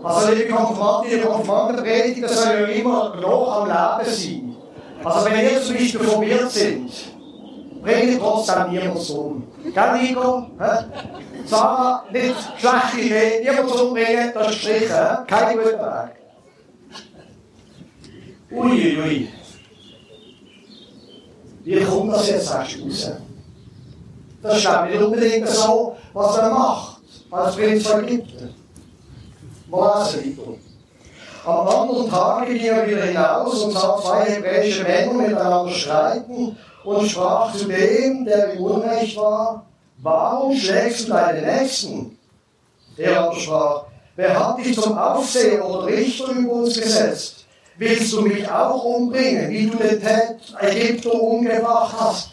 Also, 0.03 0.33
liebe 0.33 0.53
Konfirmanten, 0.53 1.11
liebe 1.11 1.27
Konfirmandenprediger, 1.27 2.29
soll 2.29 2.53
ja 2.53 2.67
immer 2.67 3.15
noch 3.21 3.61
am 3.61 3.69
Leben 3.69 4.15
sein. 4.15 4.57
Also, 5.03 5.31
wenn 5.31 5.41
ihr 5.41 5.63
zum 5.63 5.77
Beispiel 5.77 6.01
probiert 6.01 6.51
sind, 6.51 6.91
bringt 7.83 8.21
trotzdem 8.21 8.71
niemand 8.71 9.11
um. 9.11 9.45
Gell, 9.73 10.03
Nico? 10.03 10.47
Sarah, 11.47 12.05
nicht 12.11 12.35
schlechte 12.59 13.01
Idee, 13.01 13.41
niemand 13.43 13.81
umbringen, 13.81 14.33
das 14.35 14.49
ist 14.49 14.53
gestrichen. 14.63 15.27
Kein 15.27 15.59
guter 15.59 15.79
Weg. 15.79 16.24
Uiuiui. 18.55 18.97
Ui. 18.97 19.03
Ui. 19.03 19.29
Wie 21.65 21.83
kommt 21.83 22.13
das 22.13 22.29
jetzt 22.29 22.55
raus? 22.55 23.11
Das 24.43 24.59
ist 24.59 24.69
nicht 24.91 25.03
unbedingt 25.03 25.49
so, 25.49 25.97
was 26.13 26.37
er 26.37 26.51
macht, 26.51 27.01
als 27.31 27.57
Prinz 27.57 27.87
von 27.87 28.05
Ägypten. 28.05 28.55
Weiter. 29.71 30.19
Am 31.47 31.69
anderen 31.69 32.11
Tage 32.11 32.55
ging 32.55 32.67
er 32.67 32.87
wieder 32.87 33.03
hinaus 33.03 33.63
und 33.63 33.73
sah 33.73 33.99
zwei 34.01 34.25
hebräische 34.25 34.83
Männer 34.83 35.15
miteinander 35.15 35.73
streiten 35.73 36.57
und 36.85 37.11
sprach 37.11 37.55
zu 37.55 37.65
dem, 37.65 38.25
der 38.25 38.53
im 38.53 38.63
Unrecht 38.63 39.17
war, 39.17 39.67
warum 39.99 40.55
schlägst 40.55 41.09
du 41.09 41.13
deinen 41.13 41.45
Nächsten? 41.45 42.19
Er 42.97 43.23
aber 43.23 43.37
sprach, 43.37 43.85
wer 44.17 44.39
hat 44.39 44.59
dich 44.59 44.79
zum 44.79 44.97
Aufseher 44.97 45.67
oder 45.67 45.87
Richter 45.87 46.31
über 46.33 46.53
uns 46.53 46.81
gesetzt? 46.81 47.44
Willst 47.77 48.13
du 48.13 48.23
mich 48.23 48.49
auch 48.49 48.85
umbringen, 48.85 49.51
wie 49.51 49.67
du 49.67 49.77
den 49.77 50.01
Ägypter 50.61 51.13
umgebracht 51.13 51.95
hast? 51.99 52.31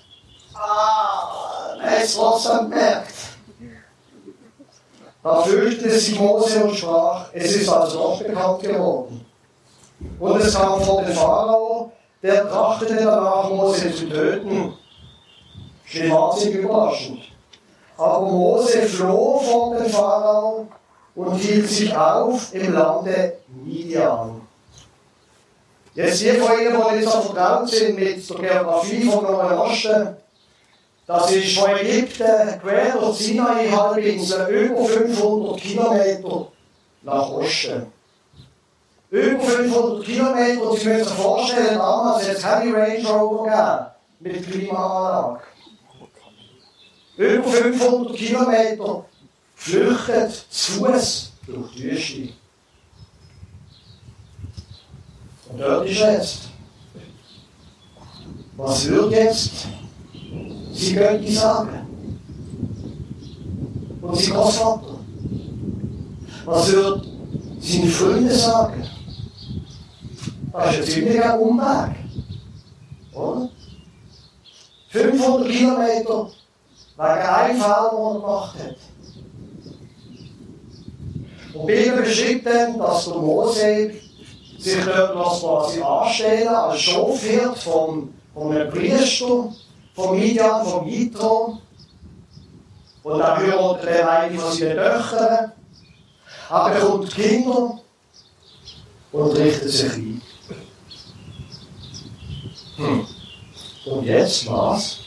Ah, 0.53 1.77
es 1.99 2.15
trotzdem 2.15 2.69
merkt. 2.69 3.13
Da 5.23 5.41
fürchtete 5.41 5.99
sich 5.99 6.19
Mose 6.19 6.63
und 6.63 6.75
sprach, 6.75 7.27
es 7.33 7.55
ist 7.55 7.69
also 7.69 7.97
doch 7.97 8.23
bekannt 8.23 8.61
geworden. 8.61 9.25
Und 10.19 10.41
es 10.41 10.53
kam 10.55 10.81
vor 10.81 11.03
den 11.03 11.13
Pharao, 11.13 11.91
der 12.21 12.49
trachtete 12.49 12.95
danach, 12.95 13.49
Mose 13.49 13.93
zu 13.93 14.09
töten. 14.09 14.73
Schlimmazig 15.85 16.55
überraschend. 16.55 17.19
Aber 17.97 18.21
Mose 18.21 18.81
floh 18.83 19.39
vor 19.39 19.75
den 19.75 19.89
Pharao 19.89 20.67
und 21.15 21.35
hielt 21.35 21.69
sich 21.69 21.95
auf 21.95 22.53
im 22.53 22.73
Lande 22.73 23.37
Midian. 23.47 24.40
Jetzt 25.93 26.21
die 26.21 26.29
von 26.29 26.59
Ihnen, 26.59 26.73
die 26.73 26.95
nicht 26.97 27.09
so 27.09 27.21
vertraut 27.21 27.69
sind 27.69 27.99
mit 27.99 28.29
der 28.29 28.37
Geografie 28.37 29.03
vom 29.03 29.23
Neuen 29.23 29.57
Osten, 29.57 30.15
das 31.05 31.31
ist 31.31 31.57
von 31.57 31.71
Ägypten 31.71 32.61
quer 32.61 32.97
durch 32.97 33.17
die 33.17 33.23
Sinai-Halbinsel 33.23 34.47
über 34.47 34.85
500 34.85 35.59
Kilometer 35.59 36.47
nach 37.01 37.29
Osten. 37.31 37.91
Über 39.09 39.43
500 39.43 40.05
Kilometer, 40.05 40.77
Sie 40.77 40.87
müssen 40.87 41.03
sich 41.03 41.13
vorstellen, 41.13 41.77
damals 41.77 42.25
hat 42.25 42.35
es 42.37 42.41
keine 42.41 42.73
Range 42.73 43.09
Rover 43.09 43.43
gegeben 43.43 44.39
mit 44.39 44.49
Klimaanlage. 44.49 45.41
Über 47.17 47.49
500 47.49 48.15
Kilometer 48.15 49.05
flüchtet 49.55 50.45
zu 50.49 50.71
Fuß 50.71 51.31
durch 51.45 51.75
die 51.75 51.91
Wüste. 51.91 52.40
Und 55.51 55.59
dort 55.59 55.87
ist 55.87 56.01
er 56.01 56.13
jetzt. 56.13 56.39
Was 58.57 58.87
wird 58.87 59.11
jetzt 59.11 59.67
sie 60.71 60.93
Götti 60.93 61.33
sagen? 61.33 61.87
Und 64.01 64.17
sie 64.17 64.31
Großvater? 64.31 64.99
Was 66.45 66.71
wird 66.71 67.07
seine 67.59 67.87
Freunde 67.87 68.33
sagen? 68.33 68.87
Das 70.53 70.73
ist 70.73 70.79
ein 70.79 70.85
ziemlicher 70.85 71.39
Umweg. 71.39 71.95
Oder? 73.13 73.49
500 74.89 75.49
Kilometer 75.49 76.29
wegen 76.97 77.07
einem 77.07 77.61
Fehler, 77.61 77.89
den 77.91 78.05
er 78.05 78.13
gemacht 78.13 78.55
hat. 78.59 78.75
Und 81.53 81.67
die 81.67 81.73
Bibel 81.73 82.01
beschreibt 82.01 82.45
dann, 82.45 82.77
dass 82.77 83.05
der 83.05 83.15
Mose 83.15 83.91
sich 84.63 84.85
dort 84.85 85.15
was 85.15 85.39
quasi 85.41 85.81
anstellen 85.81 86.47
als 86.47 86.81
Schafhirt 86.81 87.57
vom, 87.57 88.13
vom 88.33 88.53
Priester, 88.69 89.53
vom 89.95 90.19
Midian, 90.19 90.65
vom 90.65 90.87
Jitro. 90.87 91.57
Und 93.03 93.19
dann 93.19 93.37
heiratet 93.37 93.89
er 93.89 94.11
eine 94.11 94.37
von 94.37 94.51
seinen 94.51 94.75
Töchtern, 94.75 95.51
er 96.49 96.69
bekommt 96.69 97.13
Kinder 97.13 97.79
und 99.11 99.31
richtet 99.31 99.69
sich 99.69 99.93
ein. 99.93 100.21
Hm. 102.77 103.07
Und 103.85 104.03
jetzt 104.03 104.47
was? 104.47 104.99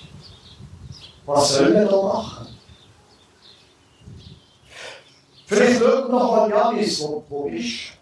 Was 1.27 1.55
sollen 1.55 1.75
wir 1.75 1.85
da 1.85 2.03
machen? 2.03 2.47
Vielleicht 5.47 5.79
schauen 5.79 6.09
wir 6.09 6.09
noch 6.09 6.37
mal 6.37 6.51
Janis, 6.51 7.01
wo, 7.03 7.25
wo 7.29 7.47
ist 7.47 7.93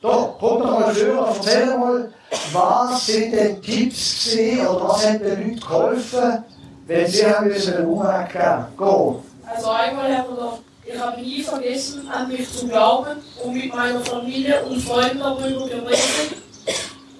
doch, 0.00 0.38
kommt 0.38 0.64
doch 0.64 0.80
mal 0.80 0.94
vor 0.94 1.28
und 1.28 1.36
erzähl 1.36 1.78
mal, 1.78 2.12
was 2.52 3.06
sind 3.06 3.32
denn 3.32 3.60
Tipps 3.62 4.30
gewesen, 4.30 4.66
oder 4.66 4.88
was 4.88 5.06
haben 5.06 5.18
den 5.18 5.48
Leuten 5.48 5.60
geholfen, 5.60 6.44
wenn 6.86 7.06
sie 7.06 7.26
haben 7.26 7.48
müssen 7.48 7.74
einen 7.74 7.86
Umweg 7.86 8.32
geben 8.32 8.66
Go. 8.76 9.22
Also 9.44 9.70
einmal 9.70 10.16
haben 10.16 10.30
wir 10.30 10.36
doch, 10.36 10.58
ich 10.84 10.98
habe 10.98 11.20
nie 11.20 11.42
vergessen, 11.42 12.08
an 12.08 12.28
mich 12.28 12.50
zu 12.50 12.68
glauben 12.68 13.16
und 13.44 13.54
mit 13.54 13.74
meiner 13.74 14.00
Familie 14.00 14.64
und 14.64 14.80
Freunden 14.80 15.18
darüber 15.18 15.66
geredet 15.66 16.36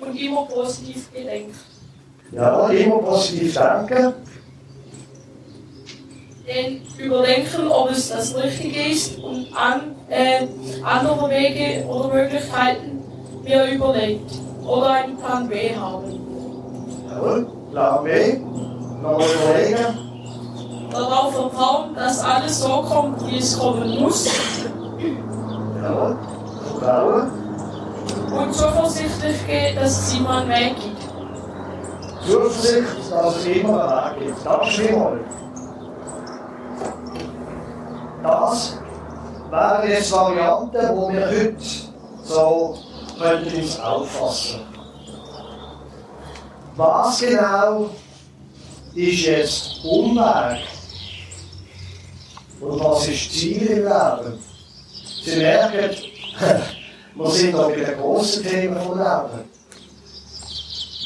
und 0.01 0.17
immer 0.17 0.43
positiv 0.47 1.13
gedenkt. 1.13 1.57
Ja, 2.31 2.69
immer 2.69 2.99
positiv 2.99 3.55
denken. 3.55 4.15
Denn 6.47 6.81
überdenken, 6.97 7.69
ob 7.69 7.91
es 7.91 8.09
das 8.09 8.35
Richtige 8.37 8.91
ist 8.91 9.19
und 9.19 9.49
an, 9.55 9.97
äh, 10.09 10.47
andere 10.85 11.31
Wege 11.31 11.87
oder 11.87 12.15
Möglichkeiten 12.15 13.03
mir 13.45 13.65
überlegt 13.73 14.31
oder 14.67 14.91
einen 14.91 15.17
Plan 15.17 15.49
B 15.49 15.75
haben. 15.75 16.21
Jawohl, 17.11 17.47
Plan 17.73 18.05
B. 18.05 18.39
Nochmal 19.03 19.27
überlegen. 19.43 19.99
Darauf 20.91 21.35
vertrauen, 21.35 21.95
dass 21.95 22.25
alles 22.25 22.61
so 22.61 22.83
kommt, 22.83 23.27
wie 23.27 23.39
es 23.39 23.59
kommen 23.59 24.01
muss. 24.01 24.29
Jawohl, 25.83 26.17
vertrauen. 26.79 27.31
Und 28.37 28.55
zuversichtlich 28.55 29.47
geht, 29.47 29.77
dass 29.77 29.99
es 30.09 30.19
immer 30.19 30.39
einen 30.39 30.51
Weg 30.51 30.75
gibt. 30.77 32.29
Zuversicht, 32.29 33.11
dass 33.11 33.37
es 33.37 33.47
immer 33.47 34.13
einen 34.13 34.21
Weg 34.21 34.27
gibt. 34.29 34.47
Das 34.47 34.91
mal. 34.93 35.21
Das 38.23 38.79
wären 39.51 39.89
jetzt 39.89 40.13
Varianten, 40.13 40.73
die 40.73 41.15
wir 41.15 41.27
heute 41.27 41.57
so 42.23 42.79
könnten 43.19 43.61
uns 43.61 43.81
auffassen. 43.81 44.61
Was 46.77 47.21
genau 47.21 47.91
ist 48.95 49.21
jetzt 49.21 49.85
Umweg? 49.85 50.61
Und 52.61 52.81
was 52.81 53.09
ist 53.09 53.33
Ziel 53.33 53.67
im 53.67 53.85
Leben? 53.85 54.39
Sie 55.25 55.37
merken, 55.37 55.97
wir 57.15 57.31
sind 57.31 57.55
da 57.55 57.69
bei 57.69 57.77
den 57.77 57.99
grossen 57.99 58.45
Themen 58.45 58.81
vom 58.81 58.99
Leben. 58.99 59.49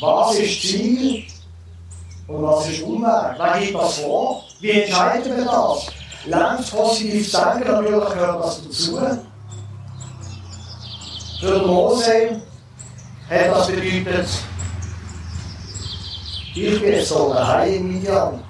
Was 0.00 0.38
ist 0.38 0.62
Ziel 0.62 1.24
und 2.26 2.42
was 2.42 2.68
ist 2.68 2.82
Umweg? 2.82 3.36
Wer 3.38 3.60
gibt 3.60 3.74
das 3.74 3.98
vor? 3.98 4.44
Wie 4.60 4.70
entscheiden 4.70 5.36
wir 5.36 5.44
das? 5.44 6.01
Längs 6.24 6.70
positiv 6.70 7.32
denken, 7.32 7.72
natürlich 7.72 8.08
gehört 8.10 8.44
das 8.44 8.62
dazu. 8.62 9.00
Für 11.40 11.66
Mose 11.66 12.42
hat 13.28 13.50
das 13.50 13.66
bedeutet, 13.66 14.28
ich 16.54 16.80
bin 16.80 17.04
so 17.04 17.32
daheim 17.32 17.74
in 17.74 17.92
Midian. 17.94 18.44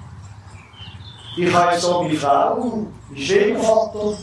Ich 1.35 1.51
habe 1.51 1.75
auch 1.75 2.03
meine 2.03 2.15
Frau, 2.15 2.55
meinen 2.59 2.93
Schwiegervater. 3.15 4.17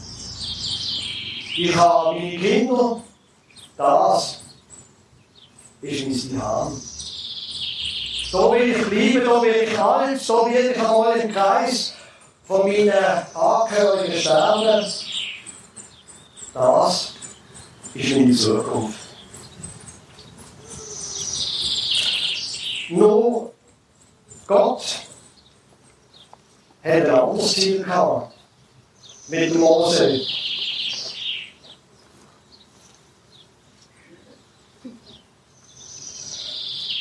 Ich 1.56 1.74
habe 1.74 2.18
meine 2.18 2.38
Kinder. 2.38 3.00
Das 3.76 4.42
ist 5.82 6.30
mein 6.30 6.42
Heim. 6.42 6.80
Da 8.32 8.52
will 8.52 8.70
ich 8.70 8.86
bleiben, 8.86 9.26
da 9.26 9.42
will 9.42 9.68
ich 9.68 9.78
alt, 9.78 10.28
da 10.28 10.34
will 10.46 10.70
ich 10.70 10.78
einmal 10.78 11.16
im 11.16 11.32
Kreis 11.32 11.89
von 12.50 12.66
meinen 12.66 12.92
Angehörigen 13.32 14.20
sterben. 14.20 14.84
Das 16.52 17.14
ist 17.94 18.10
meine 18.10 18.34
Zukunft. 18.34 18.98
Nur 22.88 23.52
Gott 24.48 24.82
hat 26.82 26.92
ein 26.92 27.06
anderes 27.08 27.52
Ziel 27.52 27.84
gehabt. 27.84 28.34
Mit 29.28 29.54
Mose. 29.54 30.20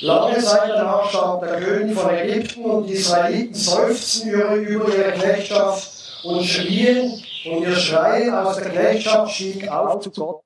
Lange 0.01 0.39
Zeit 0.39 0.70
danach 0.70 1.10
starb 1.10 1.41
der 1.41 1.60
König 1.60 1.98
von 1.98 2.10
Ägypten 2.10 2.65
und 2.65 2.88
die 2.88 2.94
Israeliten 2.94 3.53
seufzten 3.53 4.29
über 4.29 4.58
ihre 4.96 5.12
Knechtschaft 5.12 6.24
und 6.24 6.44
schrien 6.44 7.22
und 7.46 7.63
ihr 7.63 7.75
Schrei 7.75 8.32
aus 8.32 8.58
der 8.58 8.70
Knechtschaft 8.70 9.34
stieg 9.34 9.68
auf 9.70 10.00
zu 10.00 10.12
Gott. 10.12 10.44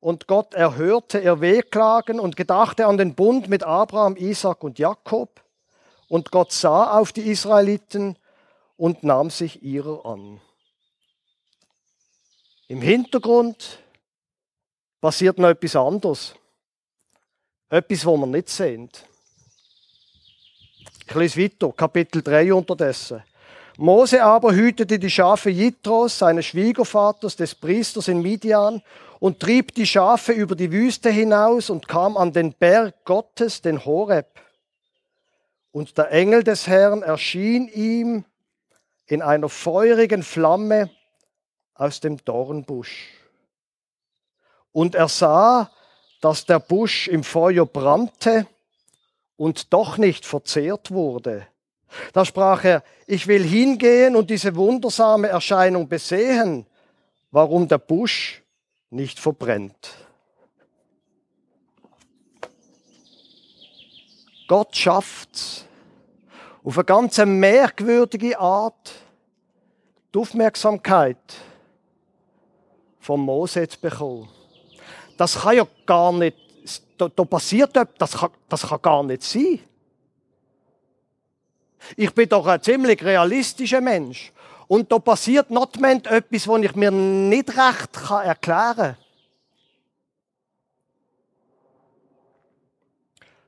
Und 0.00 0.26
Gott 0.26 0.54
erhörte 0.54 1.18
ihr 1.18 1.40
Wehklagen 1.40 2.18
und 2.20 2.36
gedachte 2.36 2.86
an 2.86 2.98
den 2.98 3.14
Bund 3.14 3.48
mit 3.48 3.62
Abraham, 3.62 4.16
Isaac 4.16 4.62
und 4.64 4.78
Jakob. 4.78 5.40
Und 6.08 6.30
Gott 6.30 6.52
sah 6.52 6.98
auf 6.98 7.12
die 7.12 7.30
Israeliten 7.30 8.16
und 8.76 9.02
nahm 9.04 9.30
sich 9.30 9.62
ihrer 9.62 10.06
an. 10.06 10.40
Im 12.68 12.80
Hintergrund 12.80 13.78
passiert 15.00 15.38
noch 15.38 15.48
etwas 15.48 15.76
anderes. 15.76 16.34
Etwas, 17.70 18.06
was 18.06 18.18
wir 18.18 18.26
nicht 18.26 18.48
sehen. 18.48 18.88
Ich 21.06 21.14
lese 21.14 21.42
weiter, 21.42 21.70
Kapitel 21.72 22.22
3 22.22 22.54
unterdessen. 22.54 23.22
Mose 23.76 24.22
aber 24.22 24.54
hütete 24.54 24.98
die 24.98 25.10
Schafe 25.10 25.50
Jitros, 25.50 26.18
seines 26.18 26.46
Schwiegervaters, 26.46 27.36
des 27.36 27.54
Priesters 27.54 28.08
in 28.08 28.22
Midian, 28.22 28.82
und 29.20 29.40
trieb 29.40 29.74
die 29.74 29.86
Schafe 29.86 30.32
über 30.32 30.56
die 30.56 30.72
Wüste 30.72 31.10
hinaus 31.10 31.68
und 31.68 31.88
kam 31.88 32.16
an 32.16 32.32
den 32.32 32.54
Berg 32.54 33.04
Gottes, 33.04 33.60
den 33.60 33.84
Horeb. 33.84 34.28
Und 35.70 35.98
der 35.98 36.10
Engel 36.10 36.42
des 36.42 36.66
Herrn 36.66 37.02
erschien 37.02 37.68
ihm 37.68 38.24
in 39.06 39.20
einer 39.20 39.48
feurigen 39.48 40.22
Flamme 40.22 40.90
aus 41.74 42.00
dem 42.00 42.16
Dornbusch. 42.24 43.08
Und 44.72 44.94
er 44.94 45.08
sah, 45.08 45.70
dass 46.20 46.46
der 46.46 46.58
Busch 46.58 47.08
im 47.08 47.22
Feuer 47.22 47.66
brannte 47.66 48.46
und 49.36 49.72
doch 49.72 49.98
nicht 49.98 50.26
verzehrt 50.26 50.90
wurde. 50.90 51.46
Da 52.12 52.24
sprach 52.24 52.64
er, 52.64 52.82
ich 53.06 53.26
will 53.26 53.42
hingehen 53.42 54.16
und 54.16 54.28
diese 54.28 54.54
wundersame 54.56 55.28
Erscheinung 55.28 55.88
besehen, 55.88 56.66
warum 57.30 57.68
der 57.68 57.78
Busch 57.78 58.42
nicht 58.90 59.18
verbrennt. 59.18 59.94
Gott 64.48 64.74
schafft 64.76 65.66
auf 66.64 66.76
eine 66.76 66.84
ganz 66.84 67.18
merkwürdige 67.18 68.38
Art 68.38 68.92
die 70.12 70.18
Aufmerksamkeit 70.18 71.16
von 72.98 73.20
Mose 73.20 73.68
zu 73.68 73.78
bekommen 73.78 74.37
das 75.18 75.40
kann 75.40 75.56
ja 75.56 75.66
gar 75.84 76.12
nicht, 76.12 76.36
da, 76.96 77.08
da 77.08 77.24
passiert 77.24 77.76
etwas, 77.76 77.98
das 77.98 78.20
kann, 78.20 78.30
das 78.48 78.62
kann 78.62 78.80
gar 78.80 79.02
nicht 79.02 79.22
sein. 79.22 79.60
Ich 81.96 82.12
bin 82.14 82.28
doch 82.28 82.46
ein 82.46 82.62
ziemlich 82.62 83.02
realistischer 83.02 83.80
Mensch. 83.80 84.32
Und 84.68 84.90
da 84.92 84.98
passiert 84.98 85.50
notwendig 85.50 86.10
etwas, 86.10 86.46
was 86.46 86.62
ich 86.62 86.74
mir 86.74 86.90
nicht 86.90 87.48
recht 87.48 87.92
kann 87.92 88.24
erklären 88.24 88.76
kann. 88.76 88.96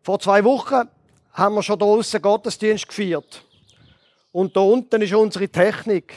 Vor 0.02 0.18
zwei 0.18 0.42
Wochen 0.44 0.88
haben 1.34 1.54
wir 1.54 1.62
schon 1.62 1.78
draußen 1.78 2.20
Gottesdienst 2.20 2.88
gefeiert. 2.88 3.44
Und 4.32 4.56
da 4.56 4.60
unten 4.60 5.02
ist 5.02 5.12
unsere 5.12 5.48
Technik. 5.48 6.14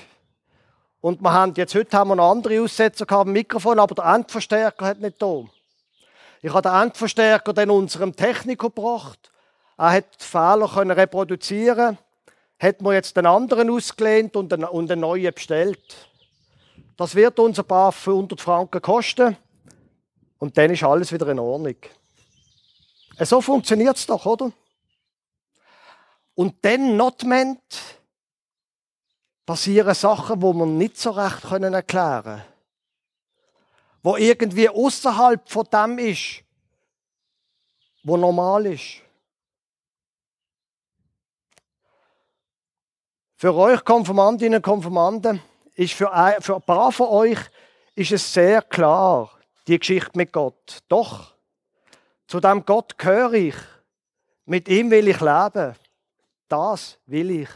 Und 1.03 1.21
wir 1.21 1.33
haben 1.33 1.53
jetzt, 1.57 1.75
heute 1.75 1.97
haben 1.97 2.11
wir 2.11 2.15
noch 2.15 2.31
andere 2.31 2.61
Aussetzer 2.61 3.05
gehabt, 3.05 3.29
Mikrofon, 3.29 3.77
aber 3.77 3.93
der 3.93 4.05
Endverstärker 4.05 4.85
hat 4.85 5.01
nicht 5.01 5.21
da. 5.21 5.43
Ich 6.41 6.53
habe 6.53 6.61
den 6.61 6.81
Endverstärker 6.81 7.51
dann 7.51 7.71
unserem 7.71 8.15
Techniker 8.15 8.69
gebracht. 8.69 9.29
Er 9.77 9.91
hat 9.91 10.05
Fehler 10.17 10.69
können 10.73 10.91
reproduzieren. 10.91 11.97
Hat 12.57 12.81
mir 12.81 12.93
jetzt 12.93 13.17
den 13.17 13.25
anderen 13.25 13.69
ausgelehnt 13.69 14.37
und 14.37 14.53
einen, 14.53 14.63
und 14.63 14.89
einen 14.89 15.01
neuen 15.01 15.33
bestellt. 15.33 16.07
Das 16.95 17.15
wird 17.15 17.37
uns 17.37 17.59
ein 17.59 17.65
paar 17.65 17.93
100 17.93 18.39
Franken 18.39 18.81
kosten. 18.81 19.35
Und 20.39 20.57
dann 20.57 20.71
ist 20.71 20.83
alles 20.83 21.11
wieder 21.11 21.27
in 21.27 21.39
Ordnung. 21.39 21.75
So 23.19 23.41
funktioniert 23.41 23.97
es 23.97 24.05
doch, 24.05 24.25
oder? 24.25 24.53
Und 26.33 26.63
dann 26.63 26.95
notment 26.95 27.59
passieren 29.45 29.93
Sachen, 29.93 30.41
wo 30.41 30.53
man 30.53 30.77
nicht 30.77 30.97
so 30.97 31.11
recht 31.11 31.43
können 31.43 31.73
erklären 31.73 32.43
Wo 34.01 34.17
irgendwie 34.17 34.69
außerhalb 34.69 35.49
von 35.49 35.67
dem 35.71 35.97
ist, 35.99 36.43
wo 38.03 38.17
normal 38.17 38.65
ist. 38.67 39.01
Für 43.35 43.53
euch 43.55 43.83
Konformantinnen 43.83 44.57
und 44.57 44.63
Konformanten 44.63 45.41
ist 45.75 45.93
für 45.93 46.11
ein, 46.13 46.41
für 46.41 46.55
ein 46.55 46.61
paar 46.61 46.91
von 46.91 47.07
euch 47.07 47.39
ist 47.95 48.11
es 48.11 48.33
sehr 48.33 48.61
klar, 48.61 49.29
die 49.67 49.77
Geschichte 49.77 50.11
mit 50.15 50.31
Gott. 50.31 50.79
Doch, 50.87 51.33
zu 52.27 52.39
dem 52.39 52.65
Gott 52.65 52.97
gehöre 52.97 53.33
ich. 53.33 53.55
Mit 54.45 54.67
ihm 54.67 54.89
will 54.91 55.07
ich 55.07 55.19
leben. 55.19 55.75
Das 56.47 56.97
will 57.05 57.31
ich. 57.31 57.49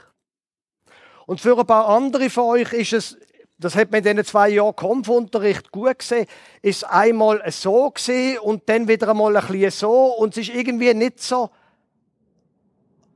Und 1.28 1.42
für 1.42 1.60
ein 1.60 1.66
paar 1.68 1.90
andere 1.90 2.30
von 2.30 2.46
euch 2.46 2.72
ist 2.72 2.94
es, 2.94 3.18
das 3.60 3.76
hat 3.76 3.92
man 3.92 4.00
in 4.00 4.06
diesen 4.06 4.26
zwei 4.26 4.50
Jahren 4.50 4.76
Kampfunterricht 4.76 5.72
gut 5.72 6.00
gesehen, 6.00 6.26
ist 6.62 6.86
einmal 6.86 7.44
so 7.52 7.92
gesehen 7.92 8.40
und 8.40 8.68
dann 8.70 8.88
wieder 8.88 9.10
einmal 9.10 9.36
ein 9.36 9.46
bisschen 9.46 9.72
so 9.72 10.16
und 10.16 10.38
es 10.38 10.48
ist 10.48 10.56
irgendwie 10.56 10.94
nicht 10.94 11.22
so. 11.22 11.50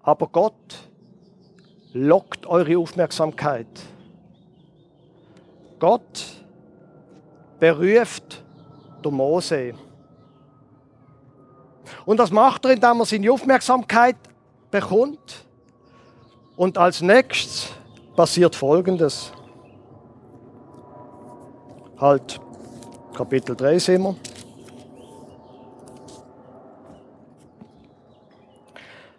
Aber 0.02 0.28
Gott 0.28 0.90
lockt 1.94 2.46
eure 2.48 2.78
Aufmerksamkeit. 2.78 3.68
Gott 5.80 6.26
beruft 7.60 8.44
der 9.06 9.12
Mose. 9.12 9.74
Und 12.06 12.18
das 12.18 12.32
macht 12.32 12.66
er, 12.66 12.72
indem 12.72 13.00
er 13.00 13.06
seine 13.06 13.32
Aufmerksamkeit 13.32 14.18
bekommt. 14.70 15.46
Und 16.58 16.78
als 16.78 17.02
nächstes 17.02 17.70
passiert 18.22 18.56
Folgendes. 18.56 19.32
Halt, 21.98 22.40
Kapitel 23.16 23.56
3 23.56 23.80
sehen 23.80 24.04
wir. 24.04 24.16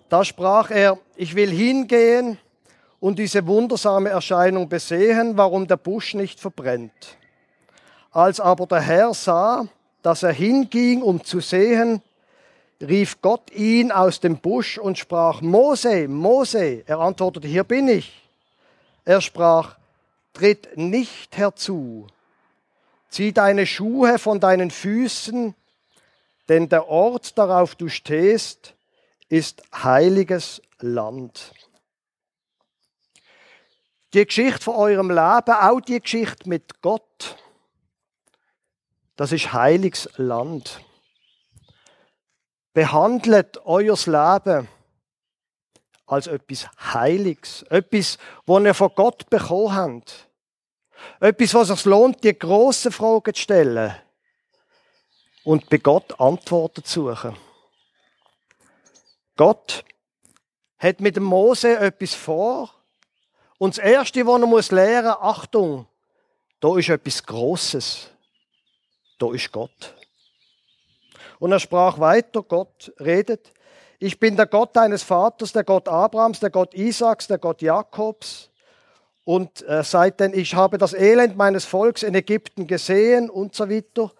Da 0.08 0.24
sprach 0.24 0.70
er, 0.70 0.98
ich 1.16 1.34
will 1.34 1.50
hingehen 1.50 2.38
und 3.00 3.18
diese 3.18 3.44
wundersame 3.44 4.10
Erscheinung 4.10 4.68
besehen, 4.68 5.36
warum 5.36 5.66
der 5.66 5.78
Busch 5.78 6.14
nicht 6.14 6.38
verbrennt. 6.38 7.16
Als 8.12 8.38
aber 8.38 8.66
der 8.66 8.82
Herr 8.82 9.14
sah, 9.14 9.66
dass 10.02 10.22
er 10.22 10.32
hinging, 10.32 11.02
um 11.02 11.24
zu 11.24 11.40
sehen, 11.40 12.02
rief 12.80 13.20
Gott 13.20 13.50
ihn 13.50 13.90
aus 13.90 14.20
dem 14.20 14.36
Busch 14.36 14.78
und 14.78 14.96
sprach, 14.96 15.40
Mose, 15.40 16.06
Mose. 16.06 16.84
Er 16.86 17.00
antwortete, 17.00 17.48
hier 17.48 17.64
bin 17.64 17.88
ich. 17.88 18.21
Er 19.04 19.20
sprach, 19.20 19.76
tritt 20.32 20.76
nicht 20.76 21.36
herzu, 21.36 22.06
zieh 23.08 23.32
deine 23.32 23.66
Schuhe 23.66 24.18
von 24.18 24.40
deinen 24.40 24.70
Füßen, 24.70 25.54
denn 26.48 26.68
der 26.68 26.88
Ort, 26.88 27.36
darauf 27.36 27.74
du 27.74 27.88
stehst, 27.88 28.74
ist 29.28 29.62
heiliges 29.74 30.62
Land. 30.78 31.52
Die 34.14 34.26
Geschichte 34.26 34.62
von 34.62 34.74
eurem 34.74 35.08
Leben, 35.08 35.54
auch 35.54 35.80
die 35.80 36.00
Geschichte 36.00 36.48
mit 36.48 36.82
Gott, 36.82 37.36
das 39.16 39.32
ist 39.32 39.52
heiliges 39.52 40.08
Land. 40.16 40.80
Behandelt 42.74 43.58
euer 43.64 43.96
Leben 44.06 44.68
als 46.06 46.26
etwas 46.26 46.66
Heiliges. 46.92 47.62
Etwas, 47.64 48.18
was 48.46 48.64
ihr 48.64 48.74
von 48.74 48.90
Gott 48.94 49.28
bekommen 49.30 49.74
habt. 49.74 50.28
Etwas, 51.20 51.54
was 51.54 51.70
es 51.70 51.84
lohnt, 51.84 52.22
die 52.22 52.38
grossen 52.38 52.92
Fragen 52.92 53.34
zu 53.34 53.42
stellen. 53.42 53.94
Und 55.44 55.68
bei 55.68 55.78
Gott 55.78 56.20
Antworten 56.20 56.84
zu 56.84 57.08
suchen. 57.08 57.36
Gott 59.36 59.84
hat 60.78 61.00
mit 61.00 61.16
dem 61.16 61.24
Mose 61.24 61.78
etwas 61.78 62.14
vor. 62.14 62.70
Und 63.58 63.76
das 63.76 63.84
Erste, 63.84 64.26
was 64.26 64.40
er 64.40 64.46
muss 64.46 64.70
lernen, 64.70 65.14
Achtung, 65.20 65.86
da 66.60 66.76
ist 66.76 66.88
etwas 66.88 67.24
Großes. 67.24 68.10
Da 69.18 69.32
ist 69.32 69.50
Gott. 69.52 69.94
Und 71.38 71.52
er 71.52 71.60
sprach 71.60 71.98
weiter, 71.98 72.42
Gott 72.42 72.92
redet, 73.00 73.52
ich 74.02 74.18
bin 74.18 74.36
der 74.36 74.46
Gott 74.46 74.74
deines 74.74 75.04
Vaters, 75.04 75.52
der 75.52 75.62
Gott 75.62 75.86
Abrahams, 75.86 76.40
der 76.40 76.50
Gott 76.50 76.74
Isaaks, 76.74 77.28
der 77.28 77.38
Gott 77.38 77.62
Jakobs. 77.62 78.50
Und 79.24 79.62
äh, 79.68 79.84
seitdem, 79.84 80.34
ich 80.34 80.56
habe 80.56 80.76
das 80.76 80.92
Elend 80.92 81.36
meines 81.36 81.64
Volks 81.64 82.02
in 82.02 82.12
Ägypten 82.16 82.66
gesehen 82.66 83.30
und 83.30 83.54
so 83.54 83.70
weiter. 83.70 84.10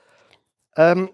Ähm, 0.76 1.10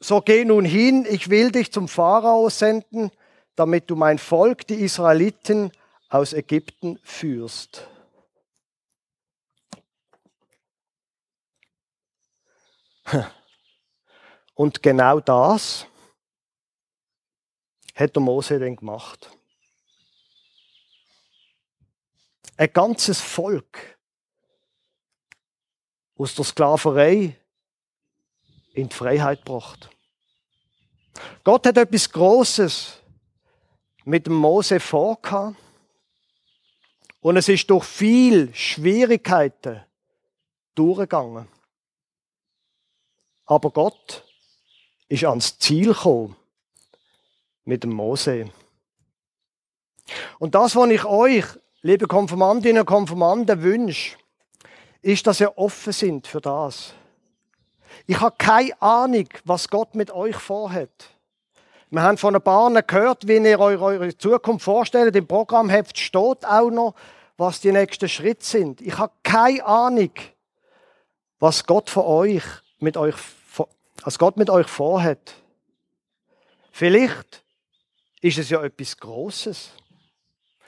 so 0.00 0.20
geh 0.20 0.44
nun 0.44 0.64
hin, 0.64 1.06
ich 1.08 1.30
will 1.30 1.52
dich 1.52 1.72
zum 1.72 1.86
Pharao 1.86 2.48
senden, 2.50 3.12
damit 3.54 3.88
du 3.88 3.94
mein 3.94 4.18
Volk, 4.18 4.66
die 4.66 4.82
Israeliten, 4.82 5.70
aus 6.08 6.32
Ägypten 6.32 6.98
führst. 7.04 7.86
Und 14.54 14.82
genau 14.82 15.20
das 15.20 15.86
hat 17.98 18.16
Mose 18.16 18.60
dann 18.60 18.76
gemacht. 18.76 19.28
Ein 22.56 22.72
ganzes 22.72 23.20
Volk 23.20 23.98
aus 26.16 26.34
der 26.34 26.44
Sklaverei 26.44 27.36
in 28.72 28.88
die 28.88 28.94
Freiheit 28.94 29.44
gebracht. 29.44 29.90
Gott 31.42 31.66
hat 31.66 31.76
etwas 31.76 32.10
Großes 32.10 33.02
mit 34.04 34.26
dem 34.26 34.34
Mose 34.34 34.78
vorgehabt. 34.78 35.56
Und 37.20 37.36
es 37.36 37.48
ist 37.48 37.68
durch 37.68 37.84
viel 37.84 38.54
Schwierigkeiten 38.54 39.84
durchgegangen. 40.76 41.48
Aber 43.44 43.70
Gott 43.70 44.24
ist 45.08 45.24
ans 45.24 45.58
Ziel 45.58 45.88
gekommen 45.88 46.37
mit 47.68 47.84
dem 47.84 47.92
Mose. 47.92 48.50
Und 50.38 50.54
das, 50.54 50.74
was 50.74 50.88
ich 50.88 51.04
euch, 51.04 51.44
liebe 51.82 52.06
Konfirmandinnen 52.06 52.80
und 52.80 52.86
Konfirmanden, 52.86 53.62
wünsche, 53.62 54.16
ist, 55.02 55.26
dass 55.26 55.40
ihr 55.40 55.56
offen 55.58 55.92
sind 55.92 56.26
für 56.26 56.40
das. 56.40 56.94
Ich 58.06 58.18
habe 58.20 58.34
keine 58.38 58.80
Ahnung, 58.80 59.28
was 59.44 59.68
Gott 59.68 59.94
mit 59.94 60.10
euch 60.10 60.36
vorhat. 60.36 61.10
Wir 61.90 62.02
haben 62.02 62.16
von 62.16 62.34
ein 62.34 62.40
paar 62.40 62.70
gehört, 62.82 63.28
wie 63.28 63.36
ihr 63.36 63.60
euch 63.60 63.80
eure 63.80 64.16
Zukunft 64.16 64.64
vorstellt. 64.64 65.14
Im 65.14 65.26
Programmheft 65.26 65.98
steht 65.98 66.46
auch 66.46 66.70
noch, 66.70 66.94
was 67.36 67.60
die 67.60 67.72
nächsten 67.72 68.08
Schritte 68.08 68.46
sind. 68.46 68.80
Ich 68.80 68.96
habe 68.96 69.12
keine 69.22 69.64
Ahnung, 69.64 70.12
was 71.38 71.66
Gott 71.66 71.90
von 71.90 72.04
euch 72.04 72.44
mit 72.78 72.96
euch, 72.96 73.14
was 74.02 74.18
Gott 74.18 74.38
mit 74.38 74.48
euch 74.48 74.68
vorhat. 74.68 75.34
Vielleicht 76.72 77.44
ist 78.20 78.38
es 78.38 78.50
ja 78.50 78.62
etwas 78.62 78.96
Großes. 78.96 79.70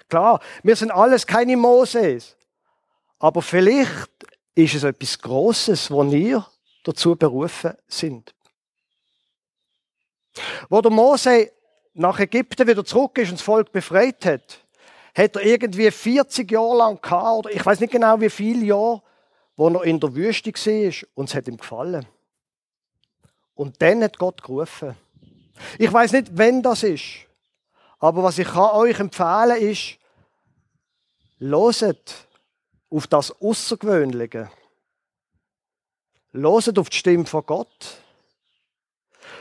Klar, 0.08 0.40
wir 0.62 0.76
sind 0.76 0.90
alles 0.90 1.26
keine 1.26 1.56
Moses. 1.56 2.36
Aber 3.18 3.42
vielleicht 3.42 4.10
ist 4.54 4.74
es 4.74 4.82
etwas 4.82 5.18
Großes, 5.18 5.90
wo 5.90 6.02
ihr 6.04 6.44
dazu 6.84 7.14
berufen 7.14 7.74
sind. 7.86 8.34
Wo 10.68 10.80
der 10.80 10.90
Mose 10.90 11.52
nach 11.94 12.18
Ägypten 12.18 12.66
wieder 12.66 12.84
zurück 12.84 13.18
ist 13.18 13.30
und 13.30 13.38
das 13.38 13.44
Volk 13.44 13.72
befreit 13.72 14.24
hat, 14.24 14.64
hat 15.14 15.36
er 15.36 15.42
irgendwie 15.42 15.90
40 15.90 16.50
Jahre 16.50 16.76
lang 16.76 17.00
gehabt, 17.00 17.46
oder 17.46 17.50
ich 17.50 17.64
weiß 17.64 17.80
nicht 17.80 17.92
genau 17.92 18.20
wie 18.20 18.30
viele 18.30 18.64
Jahre, 18.64 19.02
wo 19.56 19.68
er 19.68 19.84
in 19.84 20.00
der 20.00 20.14
Wüste 20.14 20.52
war 20.52 21.08
und 21.14 21.28
es 21.28 21.34
hat 21.34 21.48
ihm 21.48 21.56
gefallen. 21.56 22.06
Und 23.54 23.82
dann 23.82 24.02
hat 24.02 24.18
Gott 24.18 24.42
gerufen. 24.42 24.96
Ich 25.78 25.92
weiß 25.92 26.12
nicht, 26.12 26.38
wenn 26.38 26.62
das 26.62 26.82
ist, 26.82 27.26
aber 28.00 28.22
was 28.22 28.38
ich 28.38 28.56
euch 28.56 28.98
empfehlen 28.98 29.60
ist, 29.60 29.98
loset 31.38 32.26
auf 32.88 33.06
das 33.06 33.30
Außergewöhnliche. 33.40 34.50
Loset 36.32 36.78
auf 36.78 36.88
die 36.88 36.96
Stimme 36.96 37.26
von 37.26 37.44
Gott. 37.44 37.98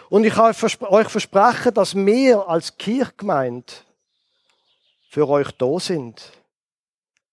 Und 0.09 0.25
ich 0.25 0.33
kann 0.33 0.53
euch 0.53 1.07
versprechen, 1.07 1.73
dass 1.73 1.95
wir 1.95 2.47
als 2.47 2.77
Kirchgemeinde 2.77 3.71
für 5.09 5.27
euch 5.27 5.51
da 5.51 5.79
sind. 5.79 6.31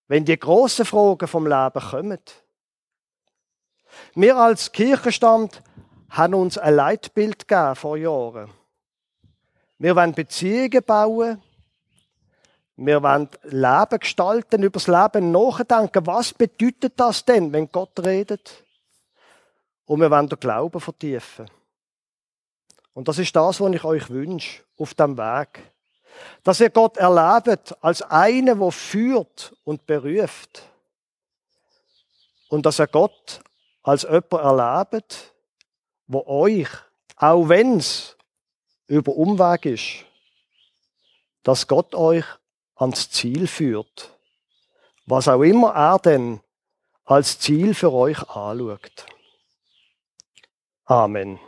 Wenn 0.07 0.25
die 0.25 0.39
grossen 0.39 0.85
Fragen 0.85 1.27
vom 1.27 1.45
Leben 1.45 1.81
kommen. 1.81 2.19
Wir 4.15 4.37
als 4.37 4.71
Kirchenstand 4.71 5.61
haben 6.09 6.35
uns 6.35 6.57
ein 6.57 6.75
Leitbild 6.75 7.47
gegeben 7.47 7.75
vor 7.75 7.97
Jahren. 7.97 8.49
Wir 9.79 9.95
wollen 9.95 10.13
Beziehungen 10.13 10.83
bauen. 10.83 11.41
Wir 12.77 13.01
wollen 13.01 13.29
Leben 13.43 13.99
gestalten, 13.99 14.63
über 14.63 14.79
das 14.79 14.87
Leben 14.87 15.31
nachdenken. 15.31 16.05
Was 16.05 16.33
bedeutet 16.33 16.93
das 16.99 17.25
denn, 17.25 17.51
wenn 17.53 17.71
Gott 17.71 17.99
redet? 17.99 18.63
Und 19.85 20.01
wir 20.01 20.11
wollen 20.11 20.29
den 20.29 20.39
Glauben 20.39 20.79
vertiefen. 20.79 21.49
Und 22.93 23.07
das 23.07 23.19
ist 23.19 23.35
das, 23.35 23.61
was 23.61 23.73
ich 23.73 23.83
euch 23.83 24.09
wünsche 24.09 24.63
auf 24.77 24.93
dem 24.95 25.17
Weg. 25.17 25.71
Dass 26.43 26.59
ihr 26.59 26.71
Gott 26.71 26.97
erlebt 26.97 27.75
als 27.81 28.01
einen, 28.01 28.59
der 28.59 28.71
führt 28.71 29.55
und 29.63 29.85
beruft. 29.85 30.63
Und 32.49 32.65
dass 32.65 32.79
ihr 32.79 32.87
Gott 32.87 33.41
als 33.83 34.03
jemand 34.03 34.33
erlebt, 34.33 35.33
wo 36.07 36.25
euch, 36.25 36.69
auch 37.17 37.47
wenn 37.49 37.77
es 37.77 38.16
über 38.87 39.13
Umweg 39.13 39.65
ist, 39.65 40.05
dass 41.43 41.67
Gott 41.67 41.93
euch 41.95 42.25
ans 42.75 43.09
Ziel 43.09 43.47
führt. 43.47 44.17
Was 45.05 45.27
auch 45.27 45.41
immer 45.41 45.73
er 45.73 45.99
denn 45.99 46.41
als 47.05 47.39
Ziel 47.39 47.73
für 47.73 47.93
euch 47.93 48.21
anschaut. 48.29 49.05
Amen. 50.85 51.39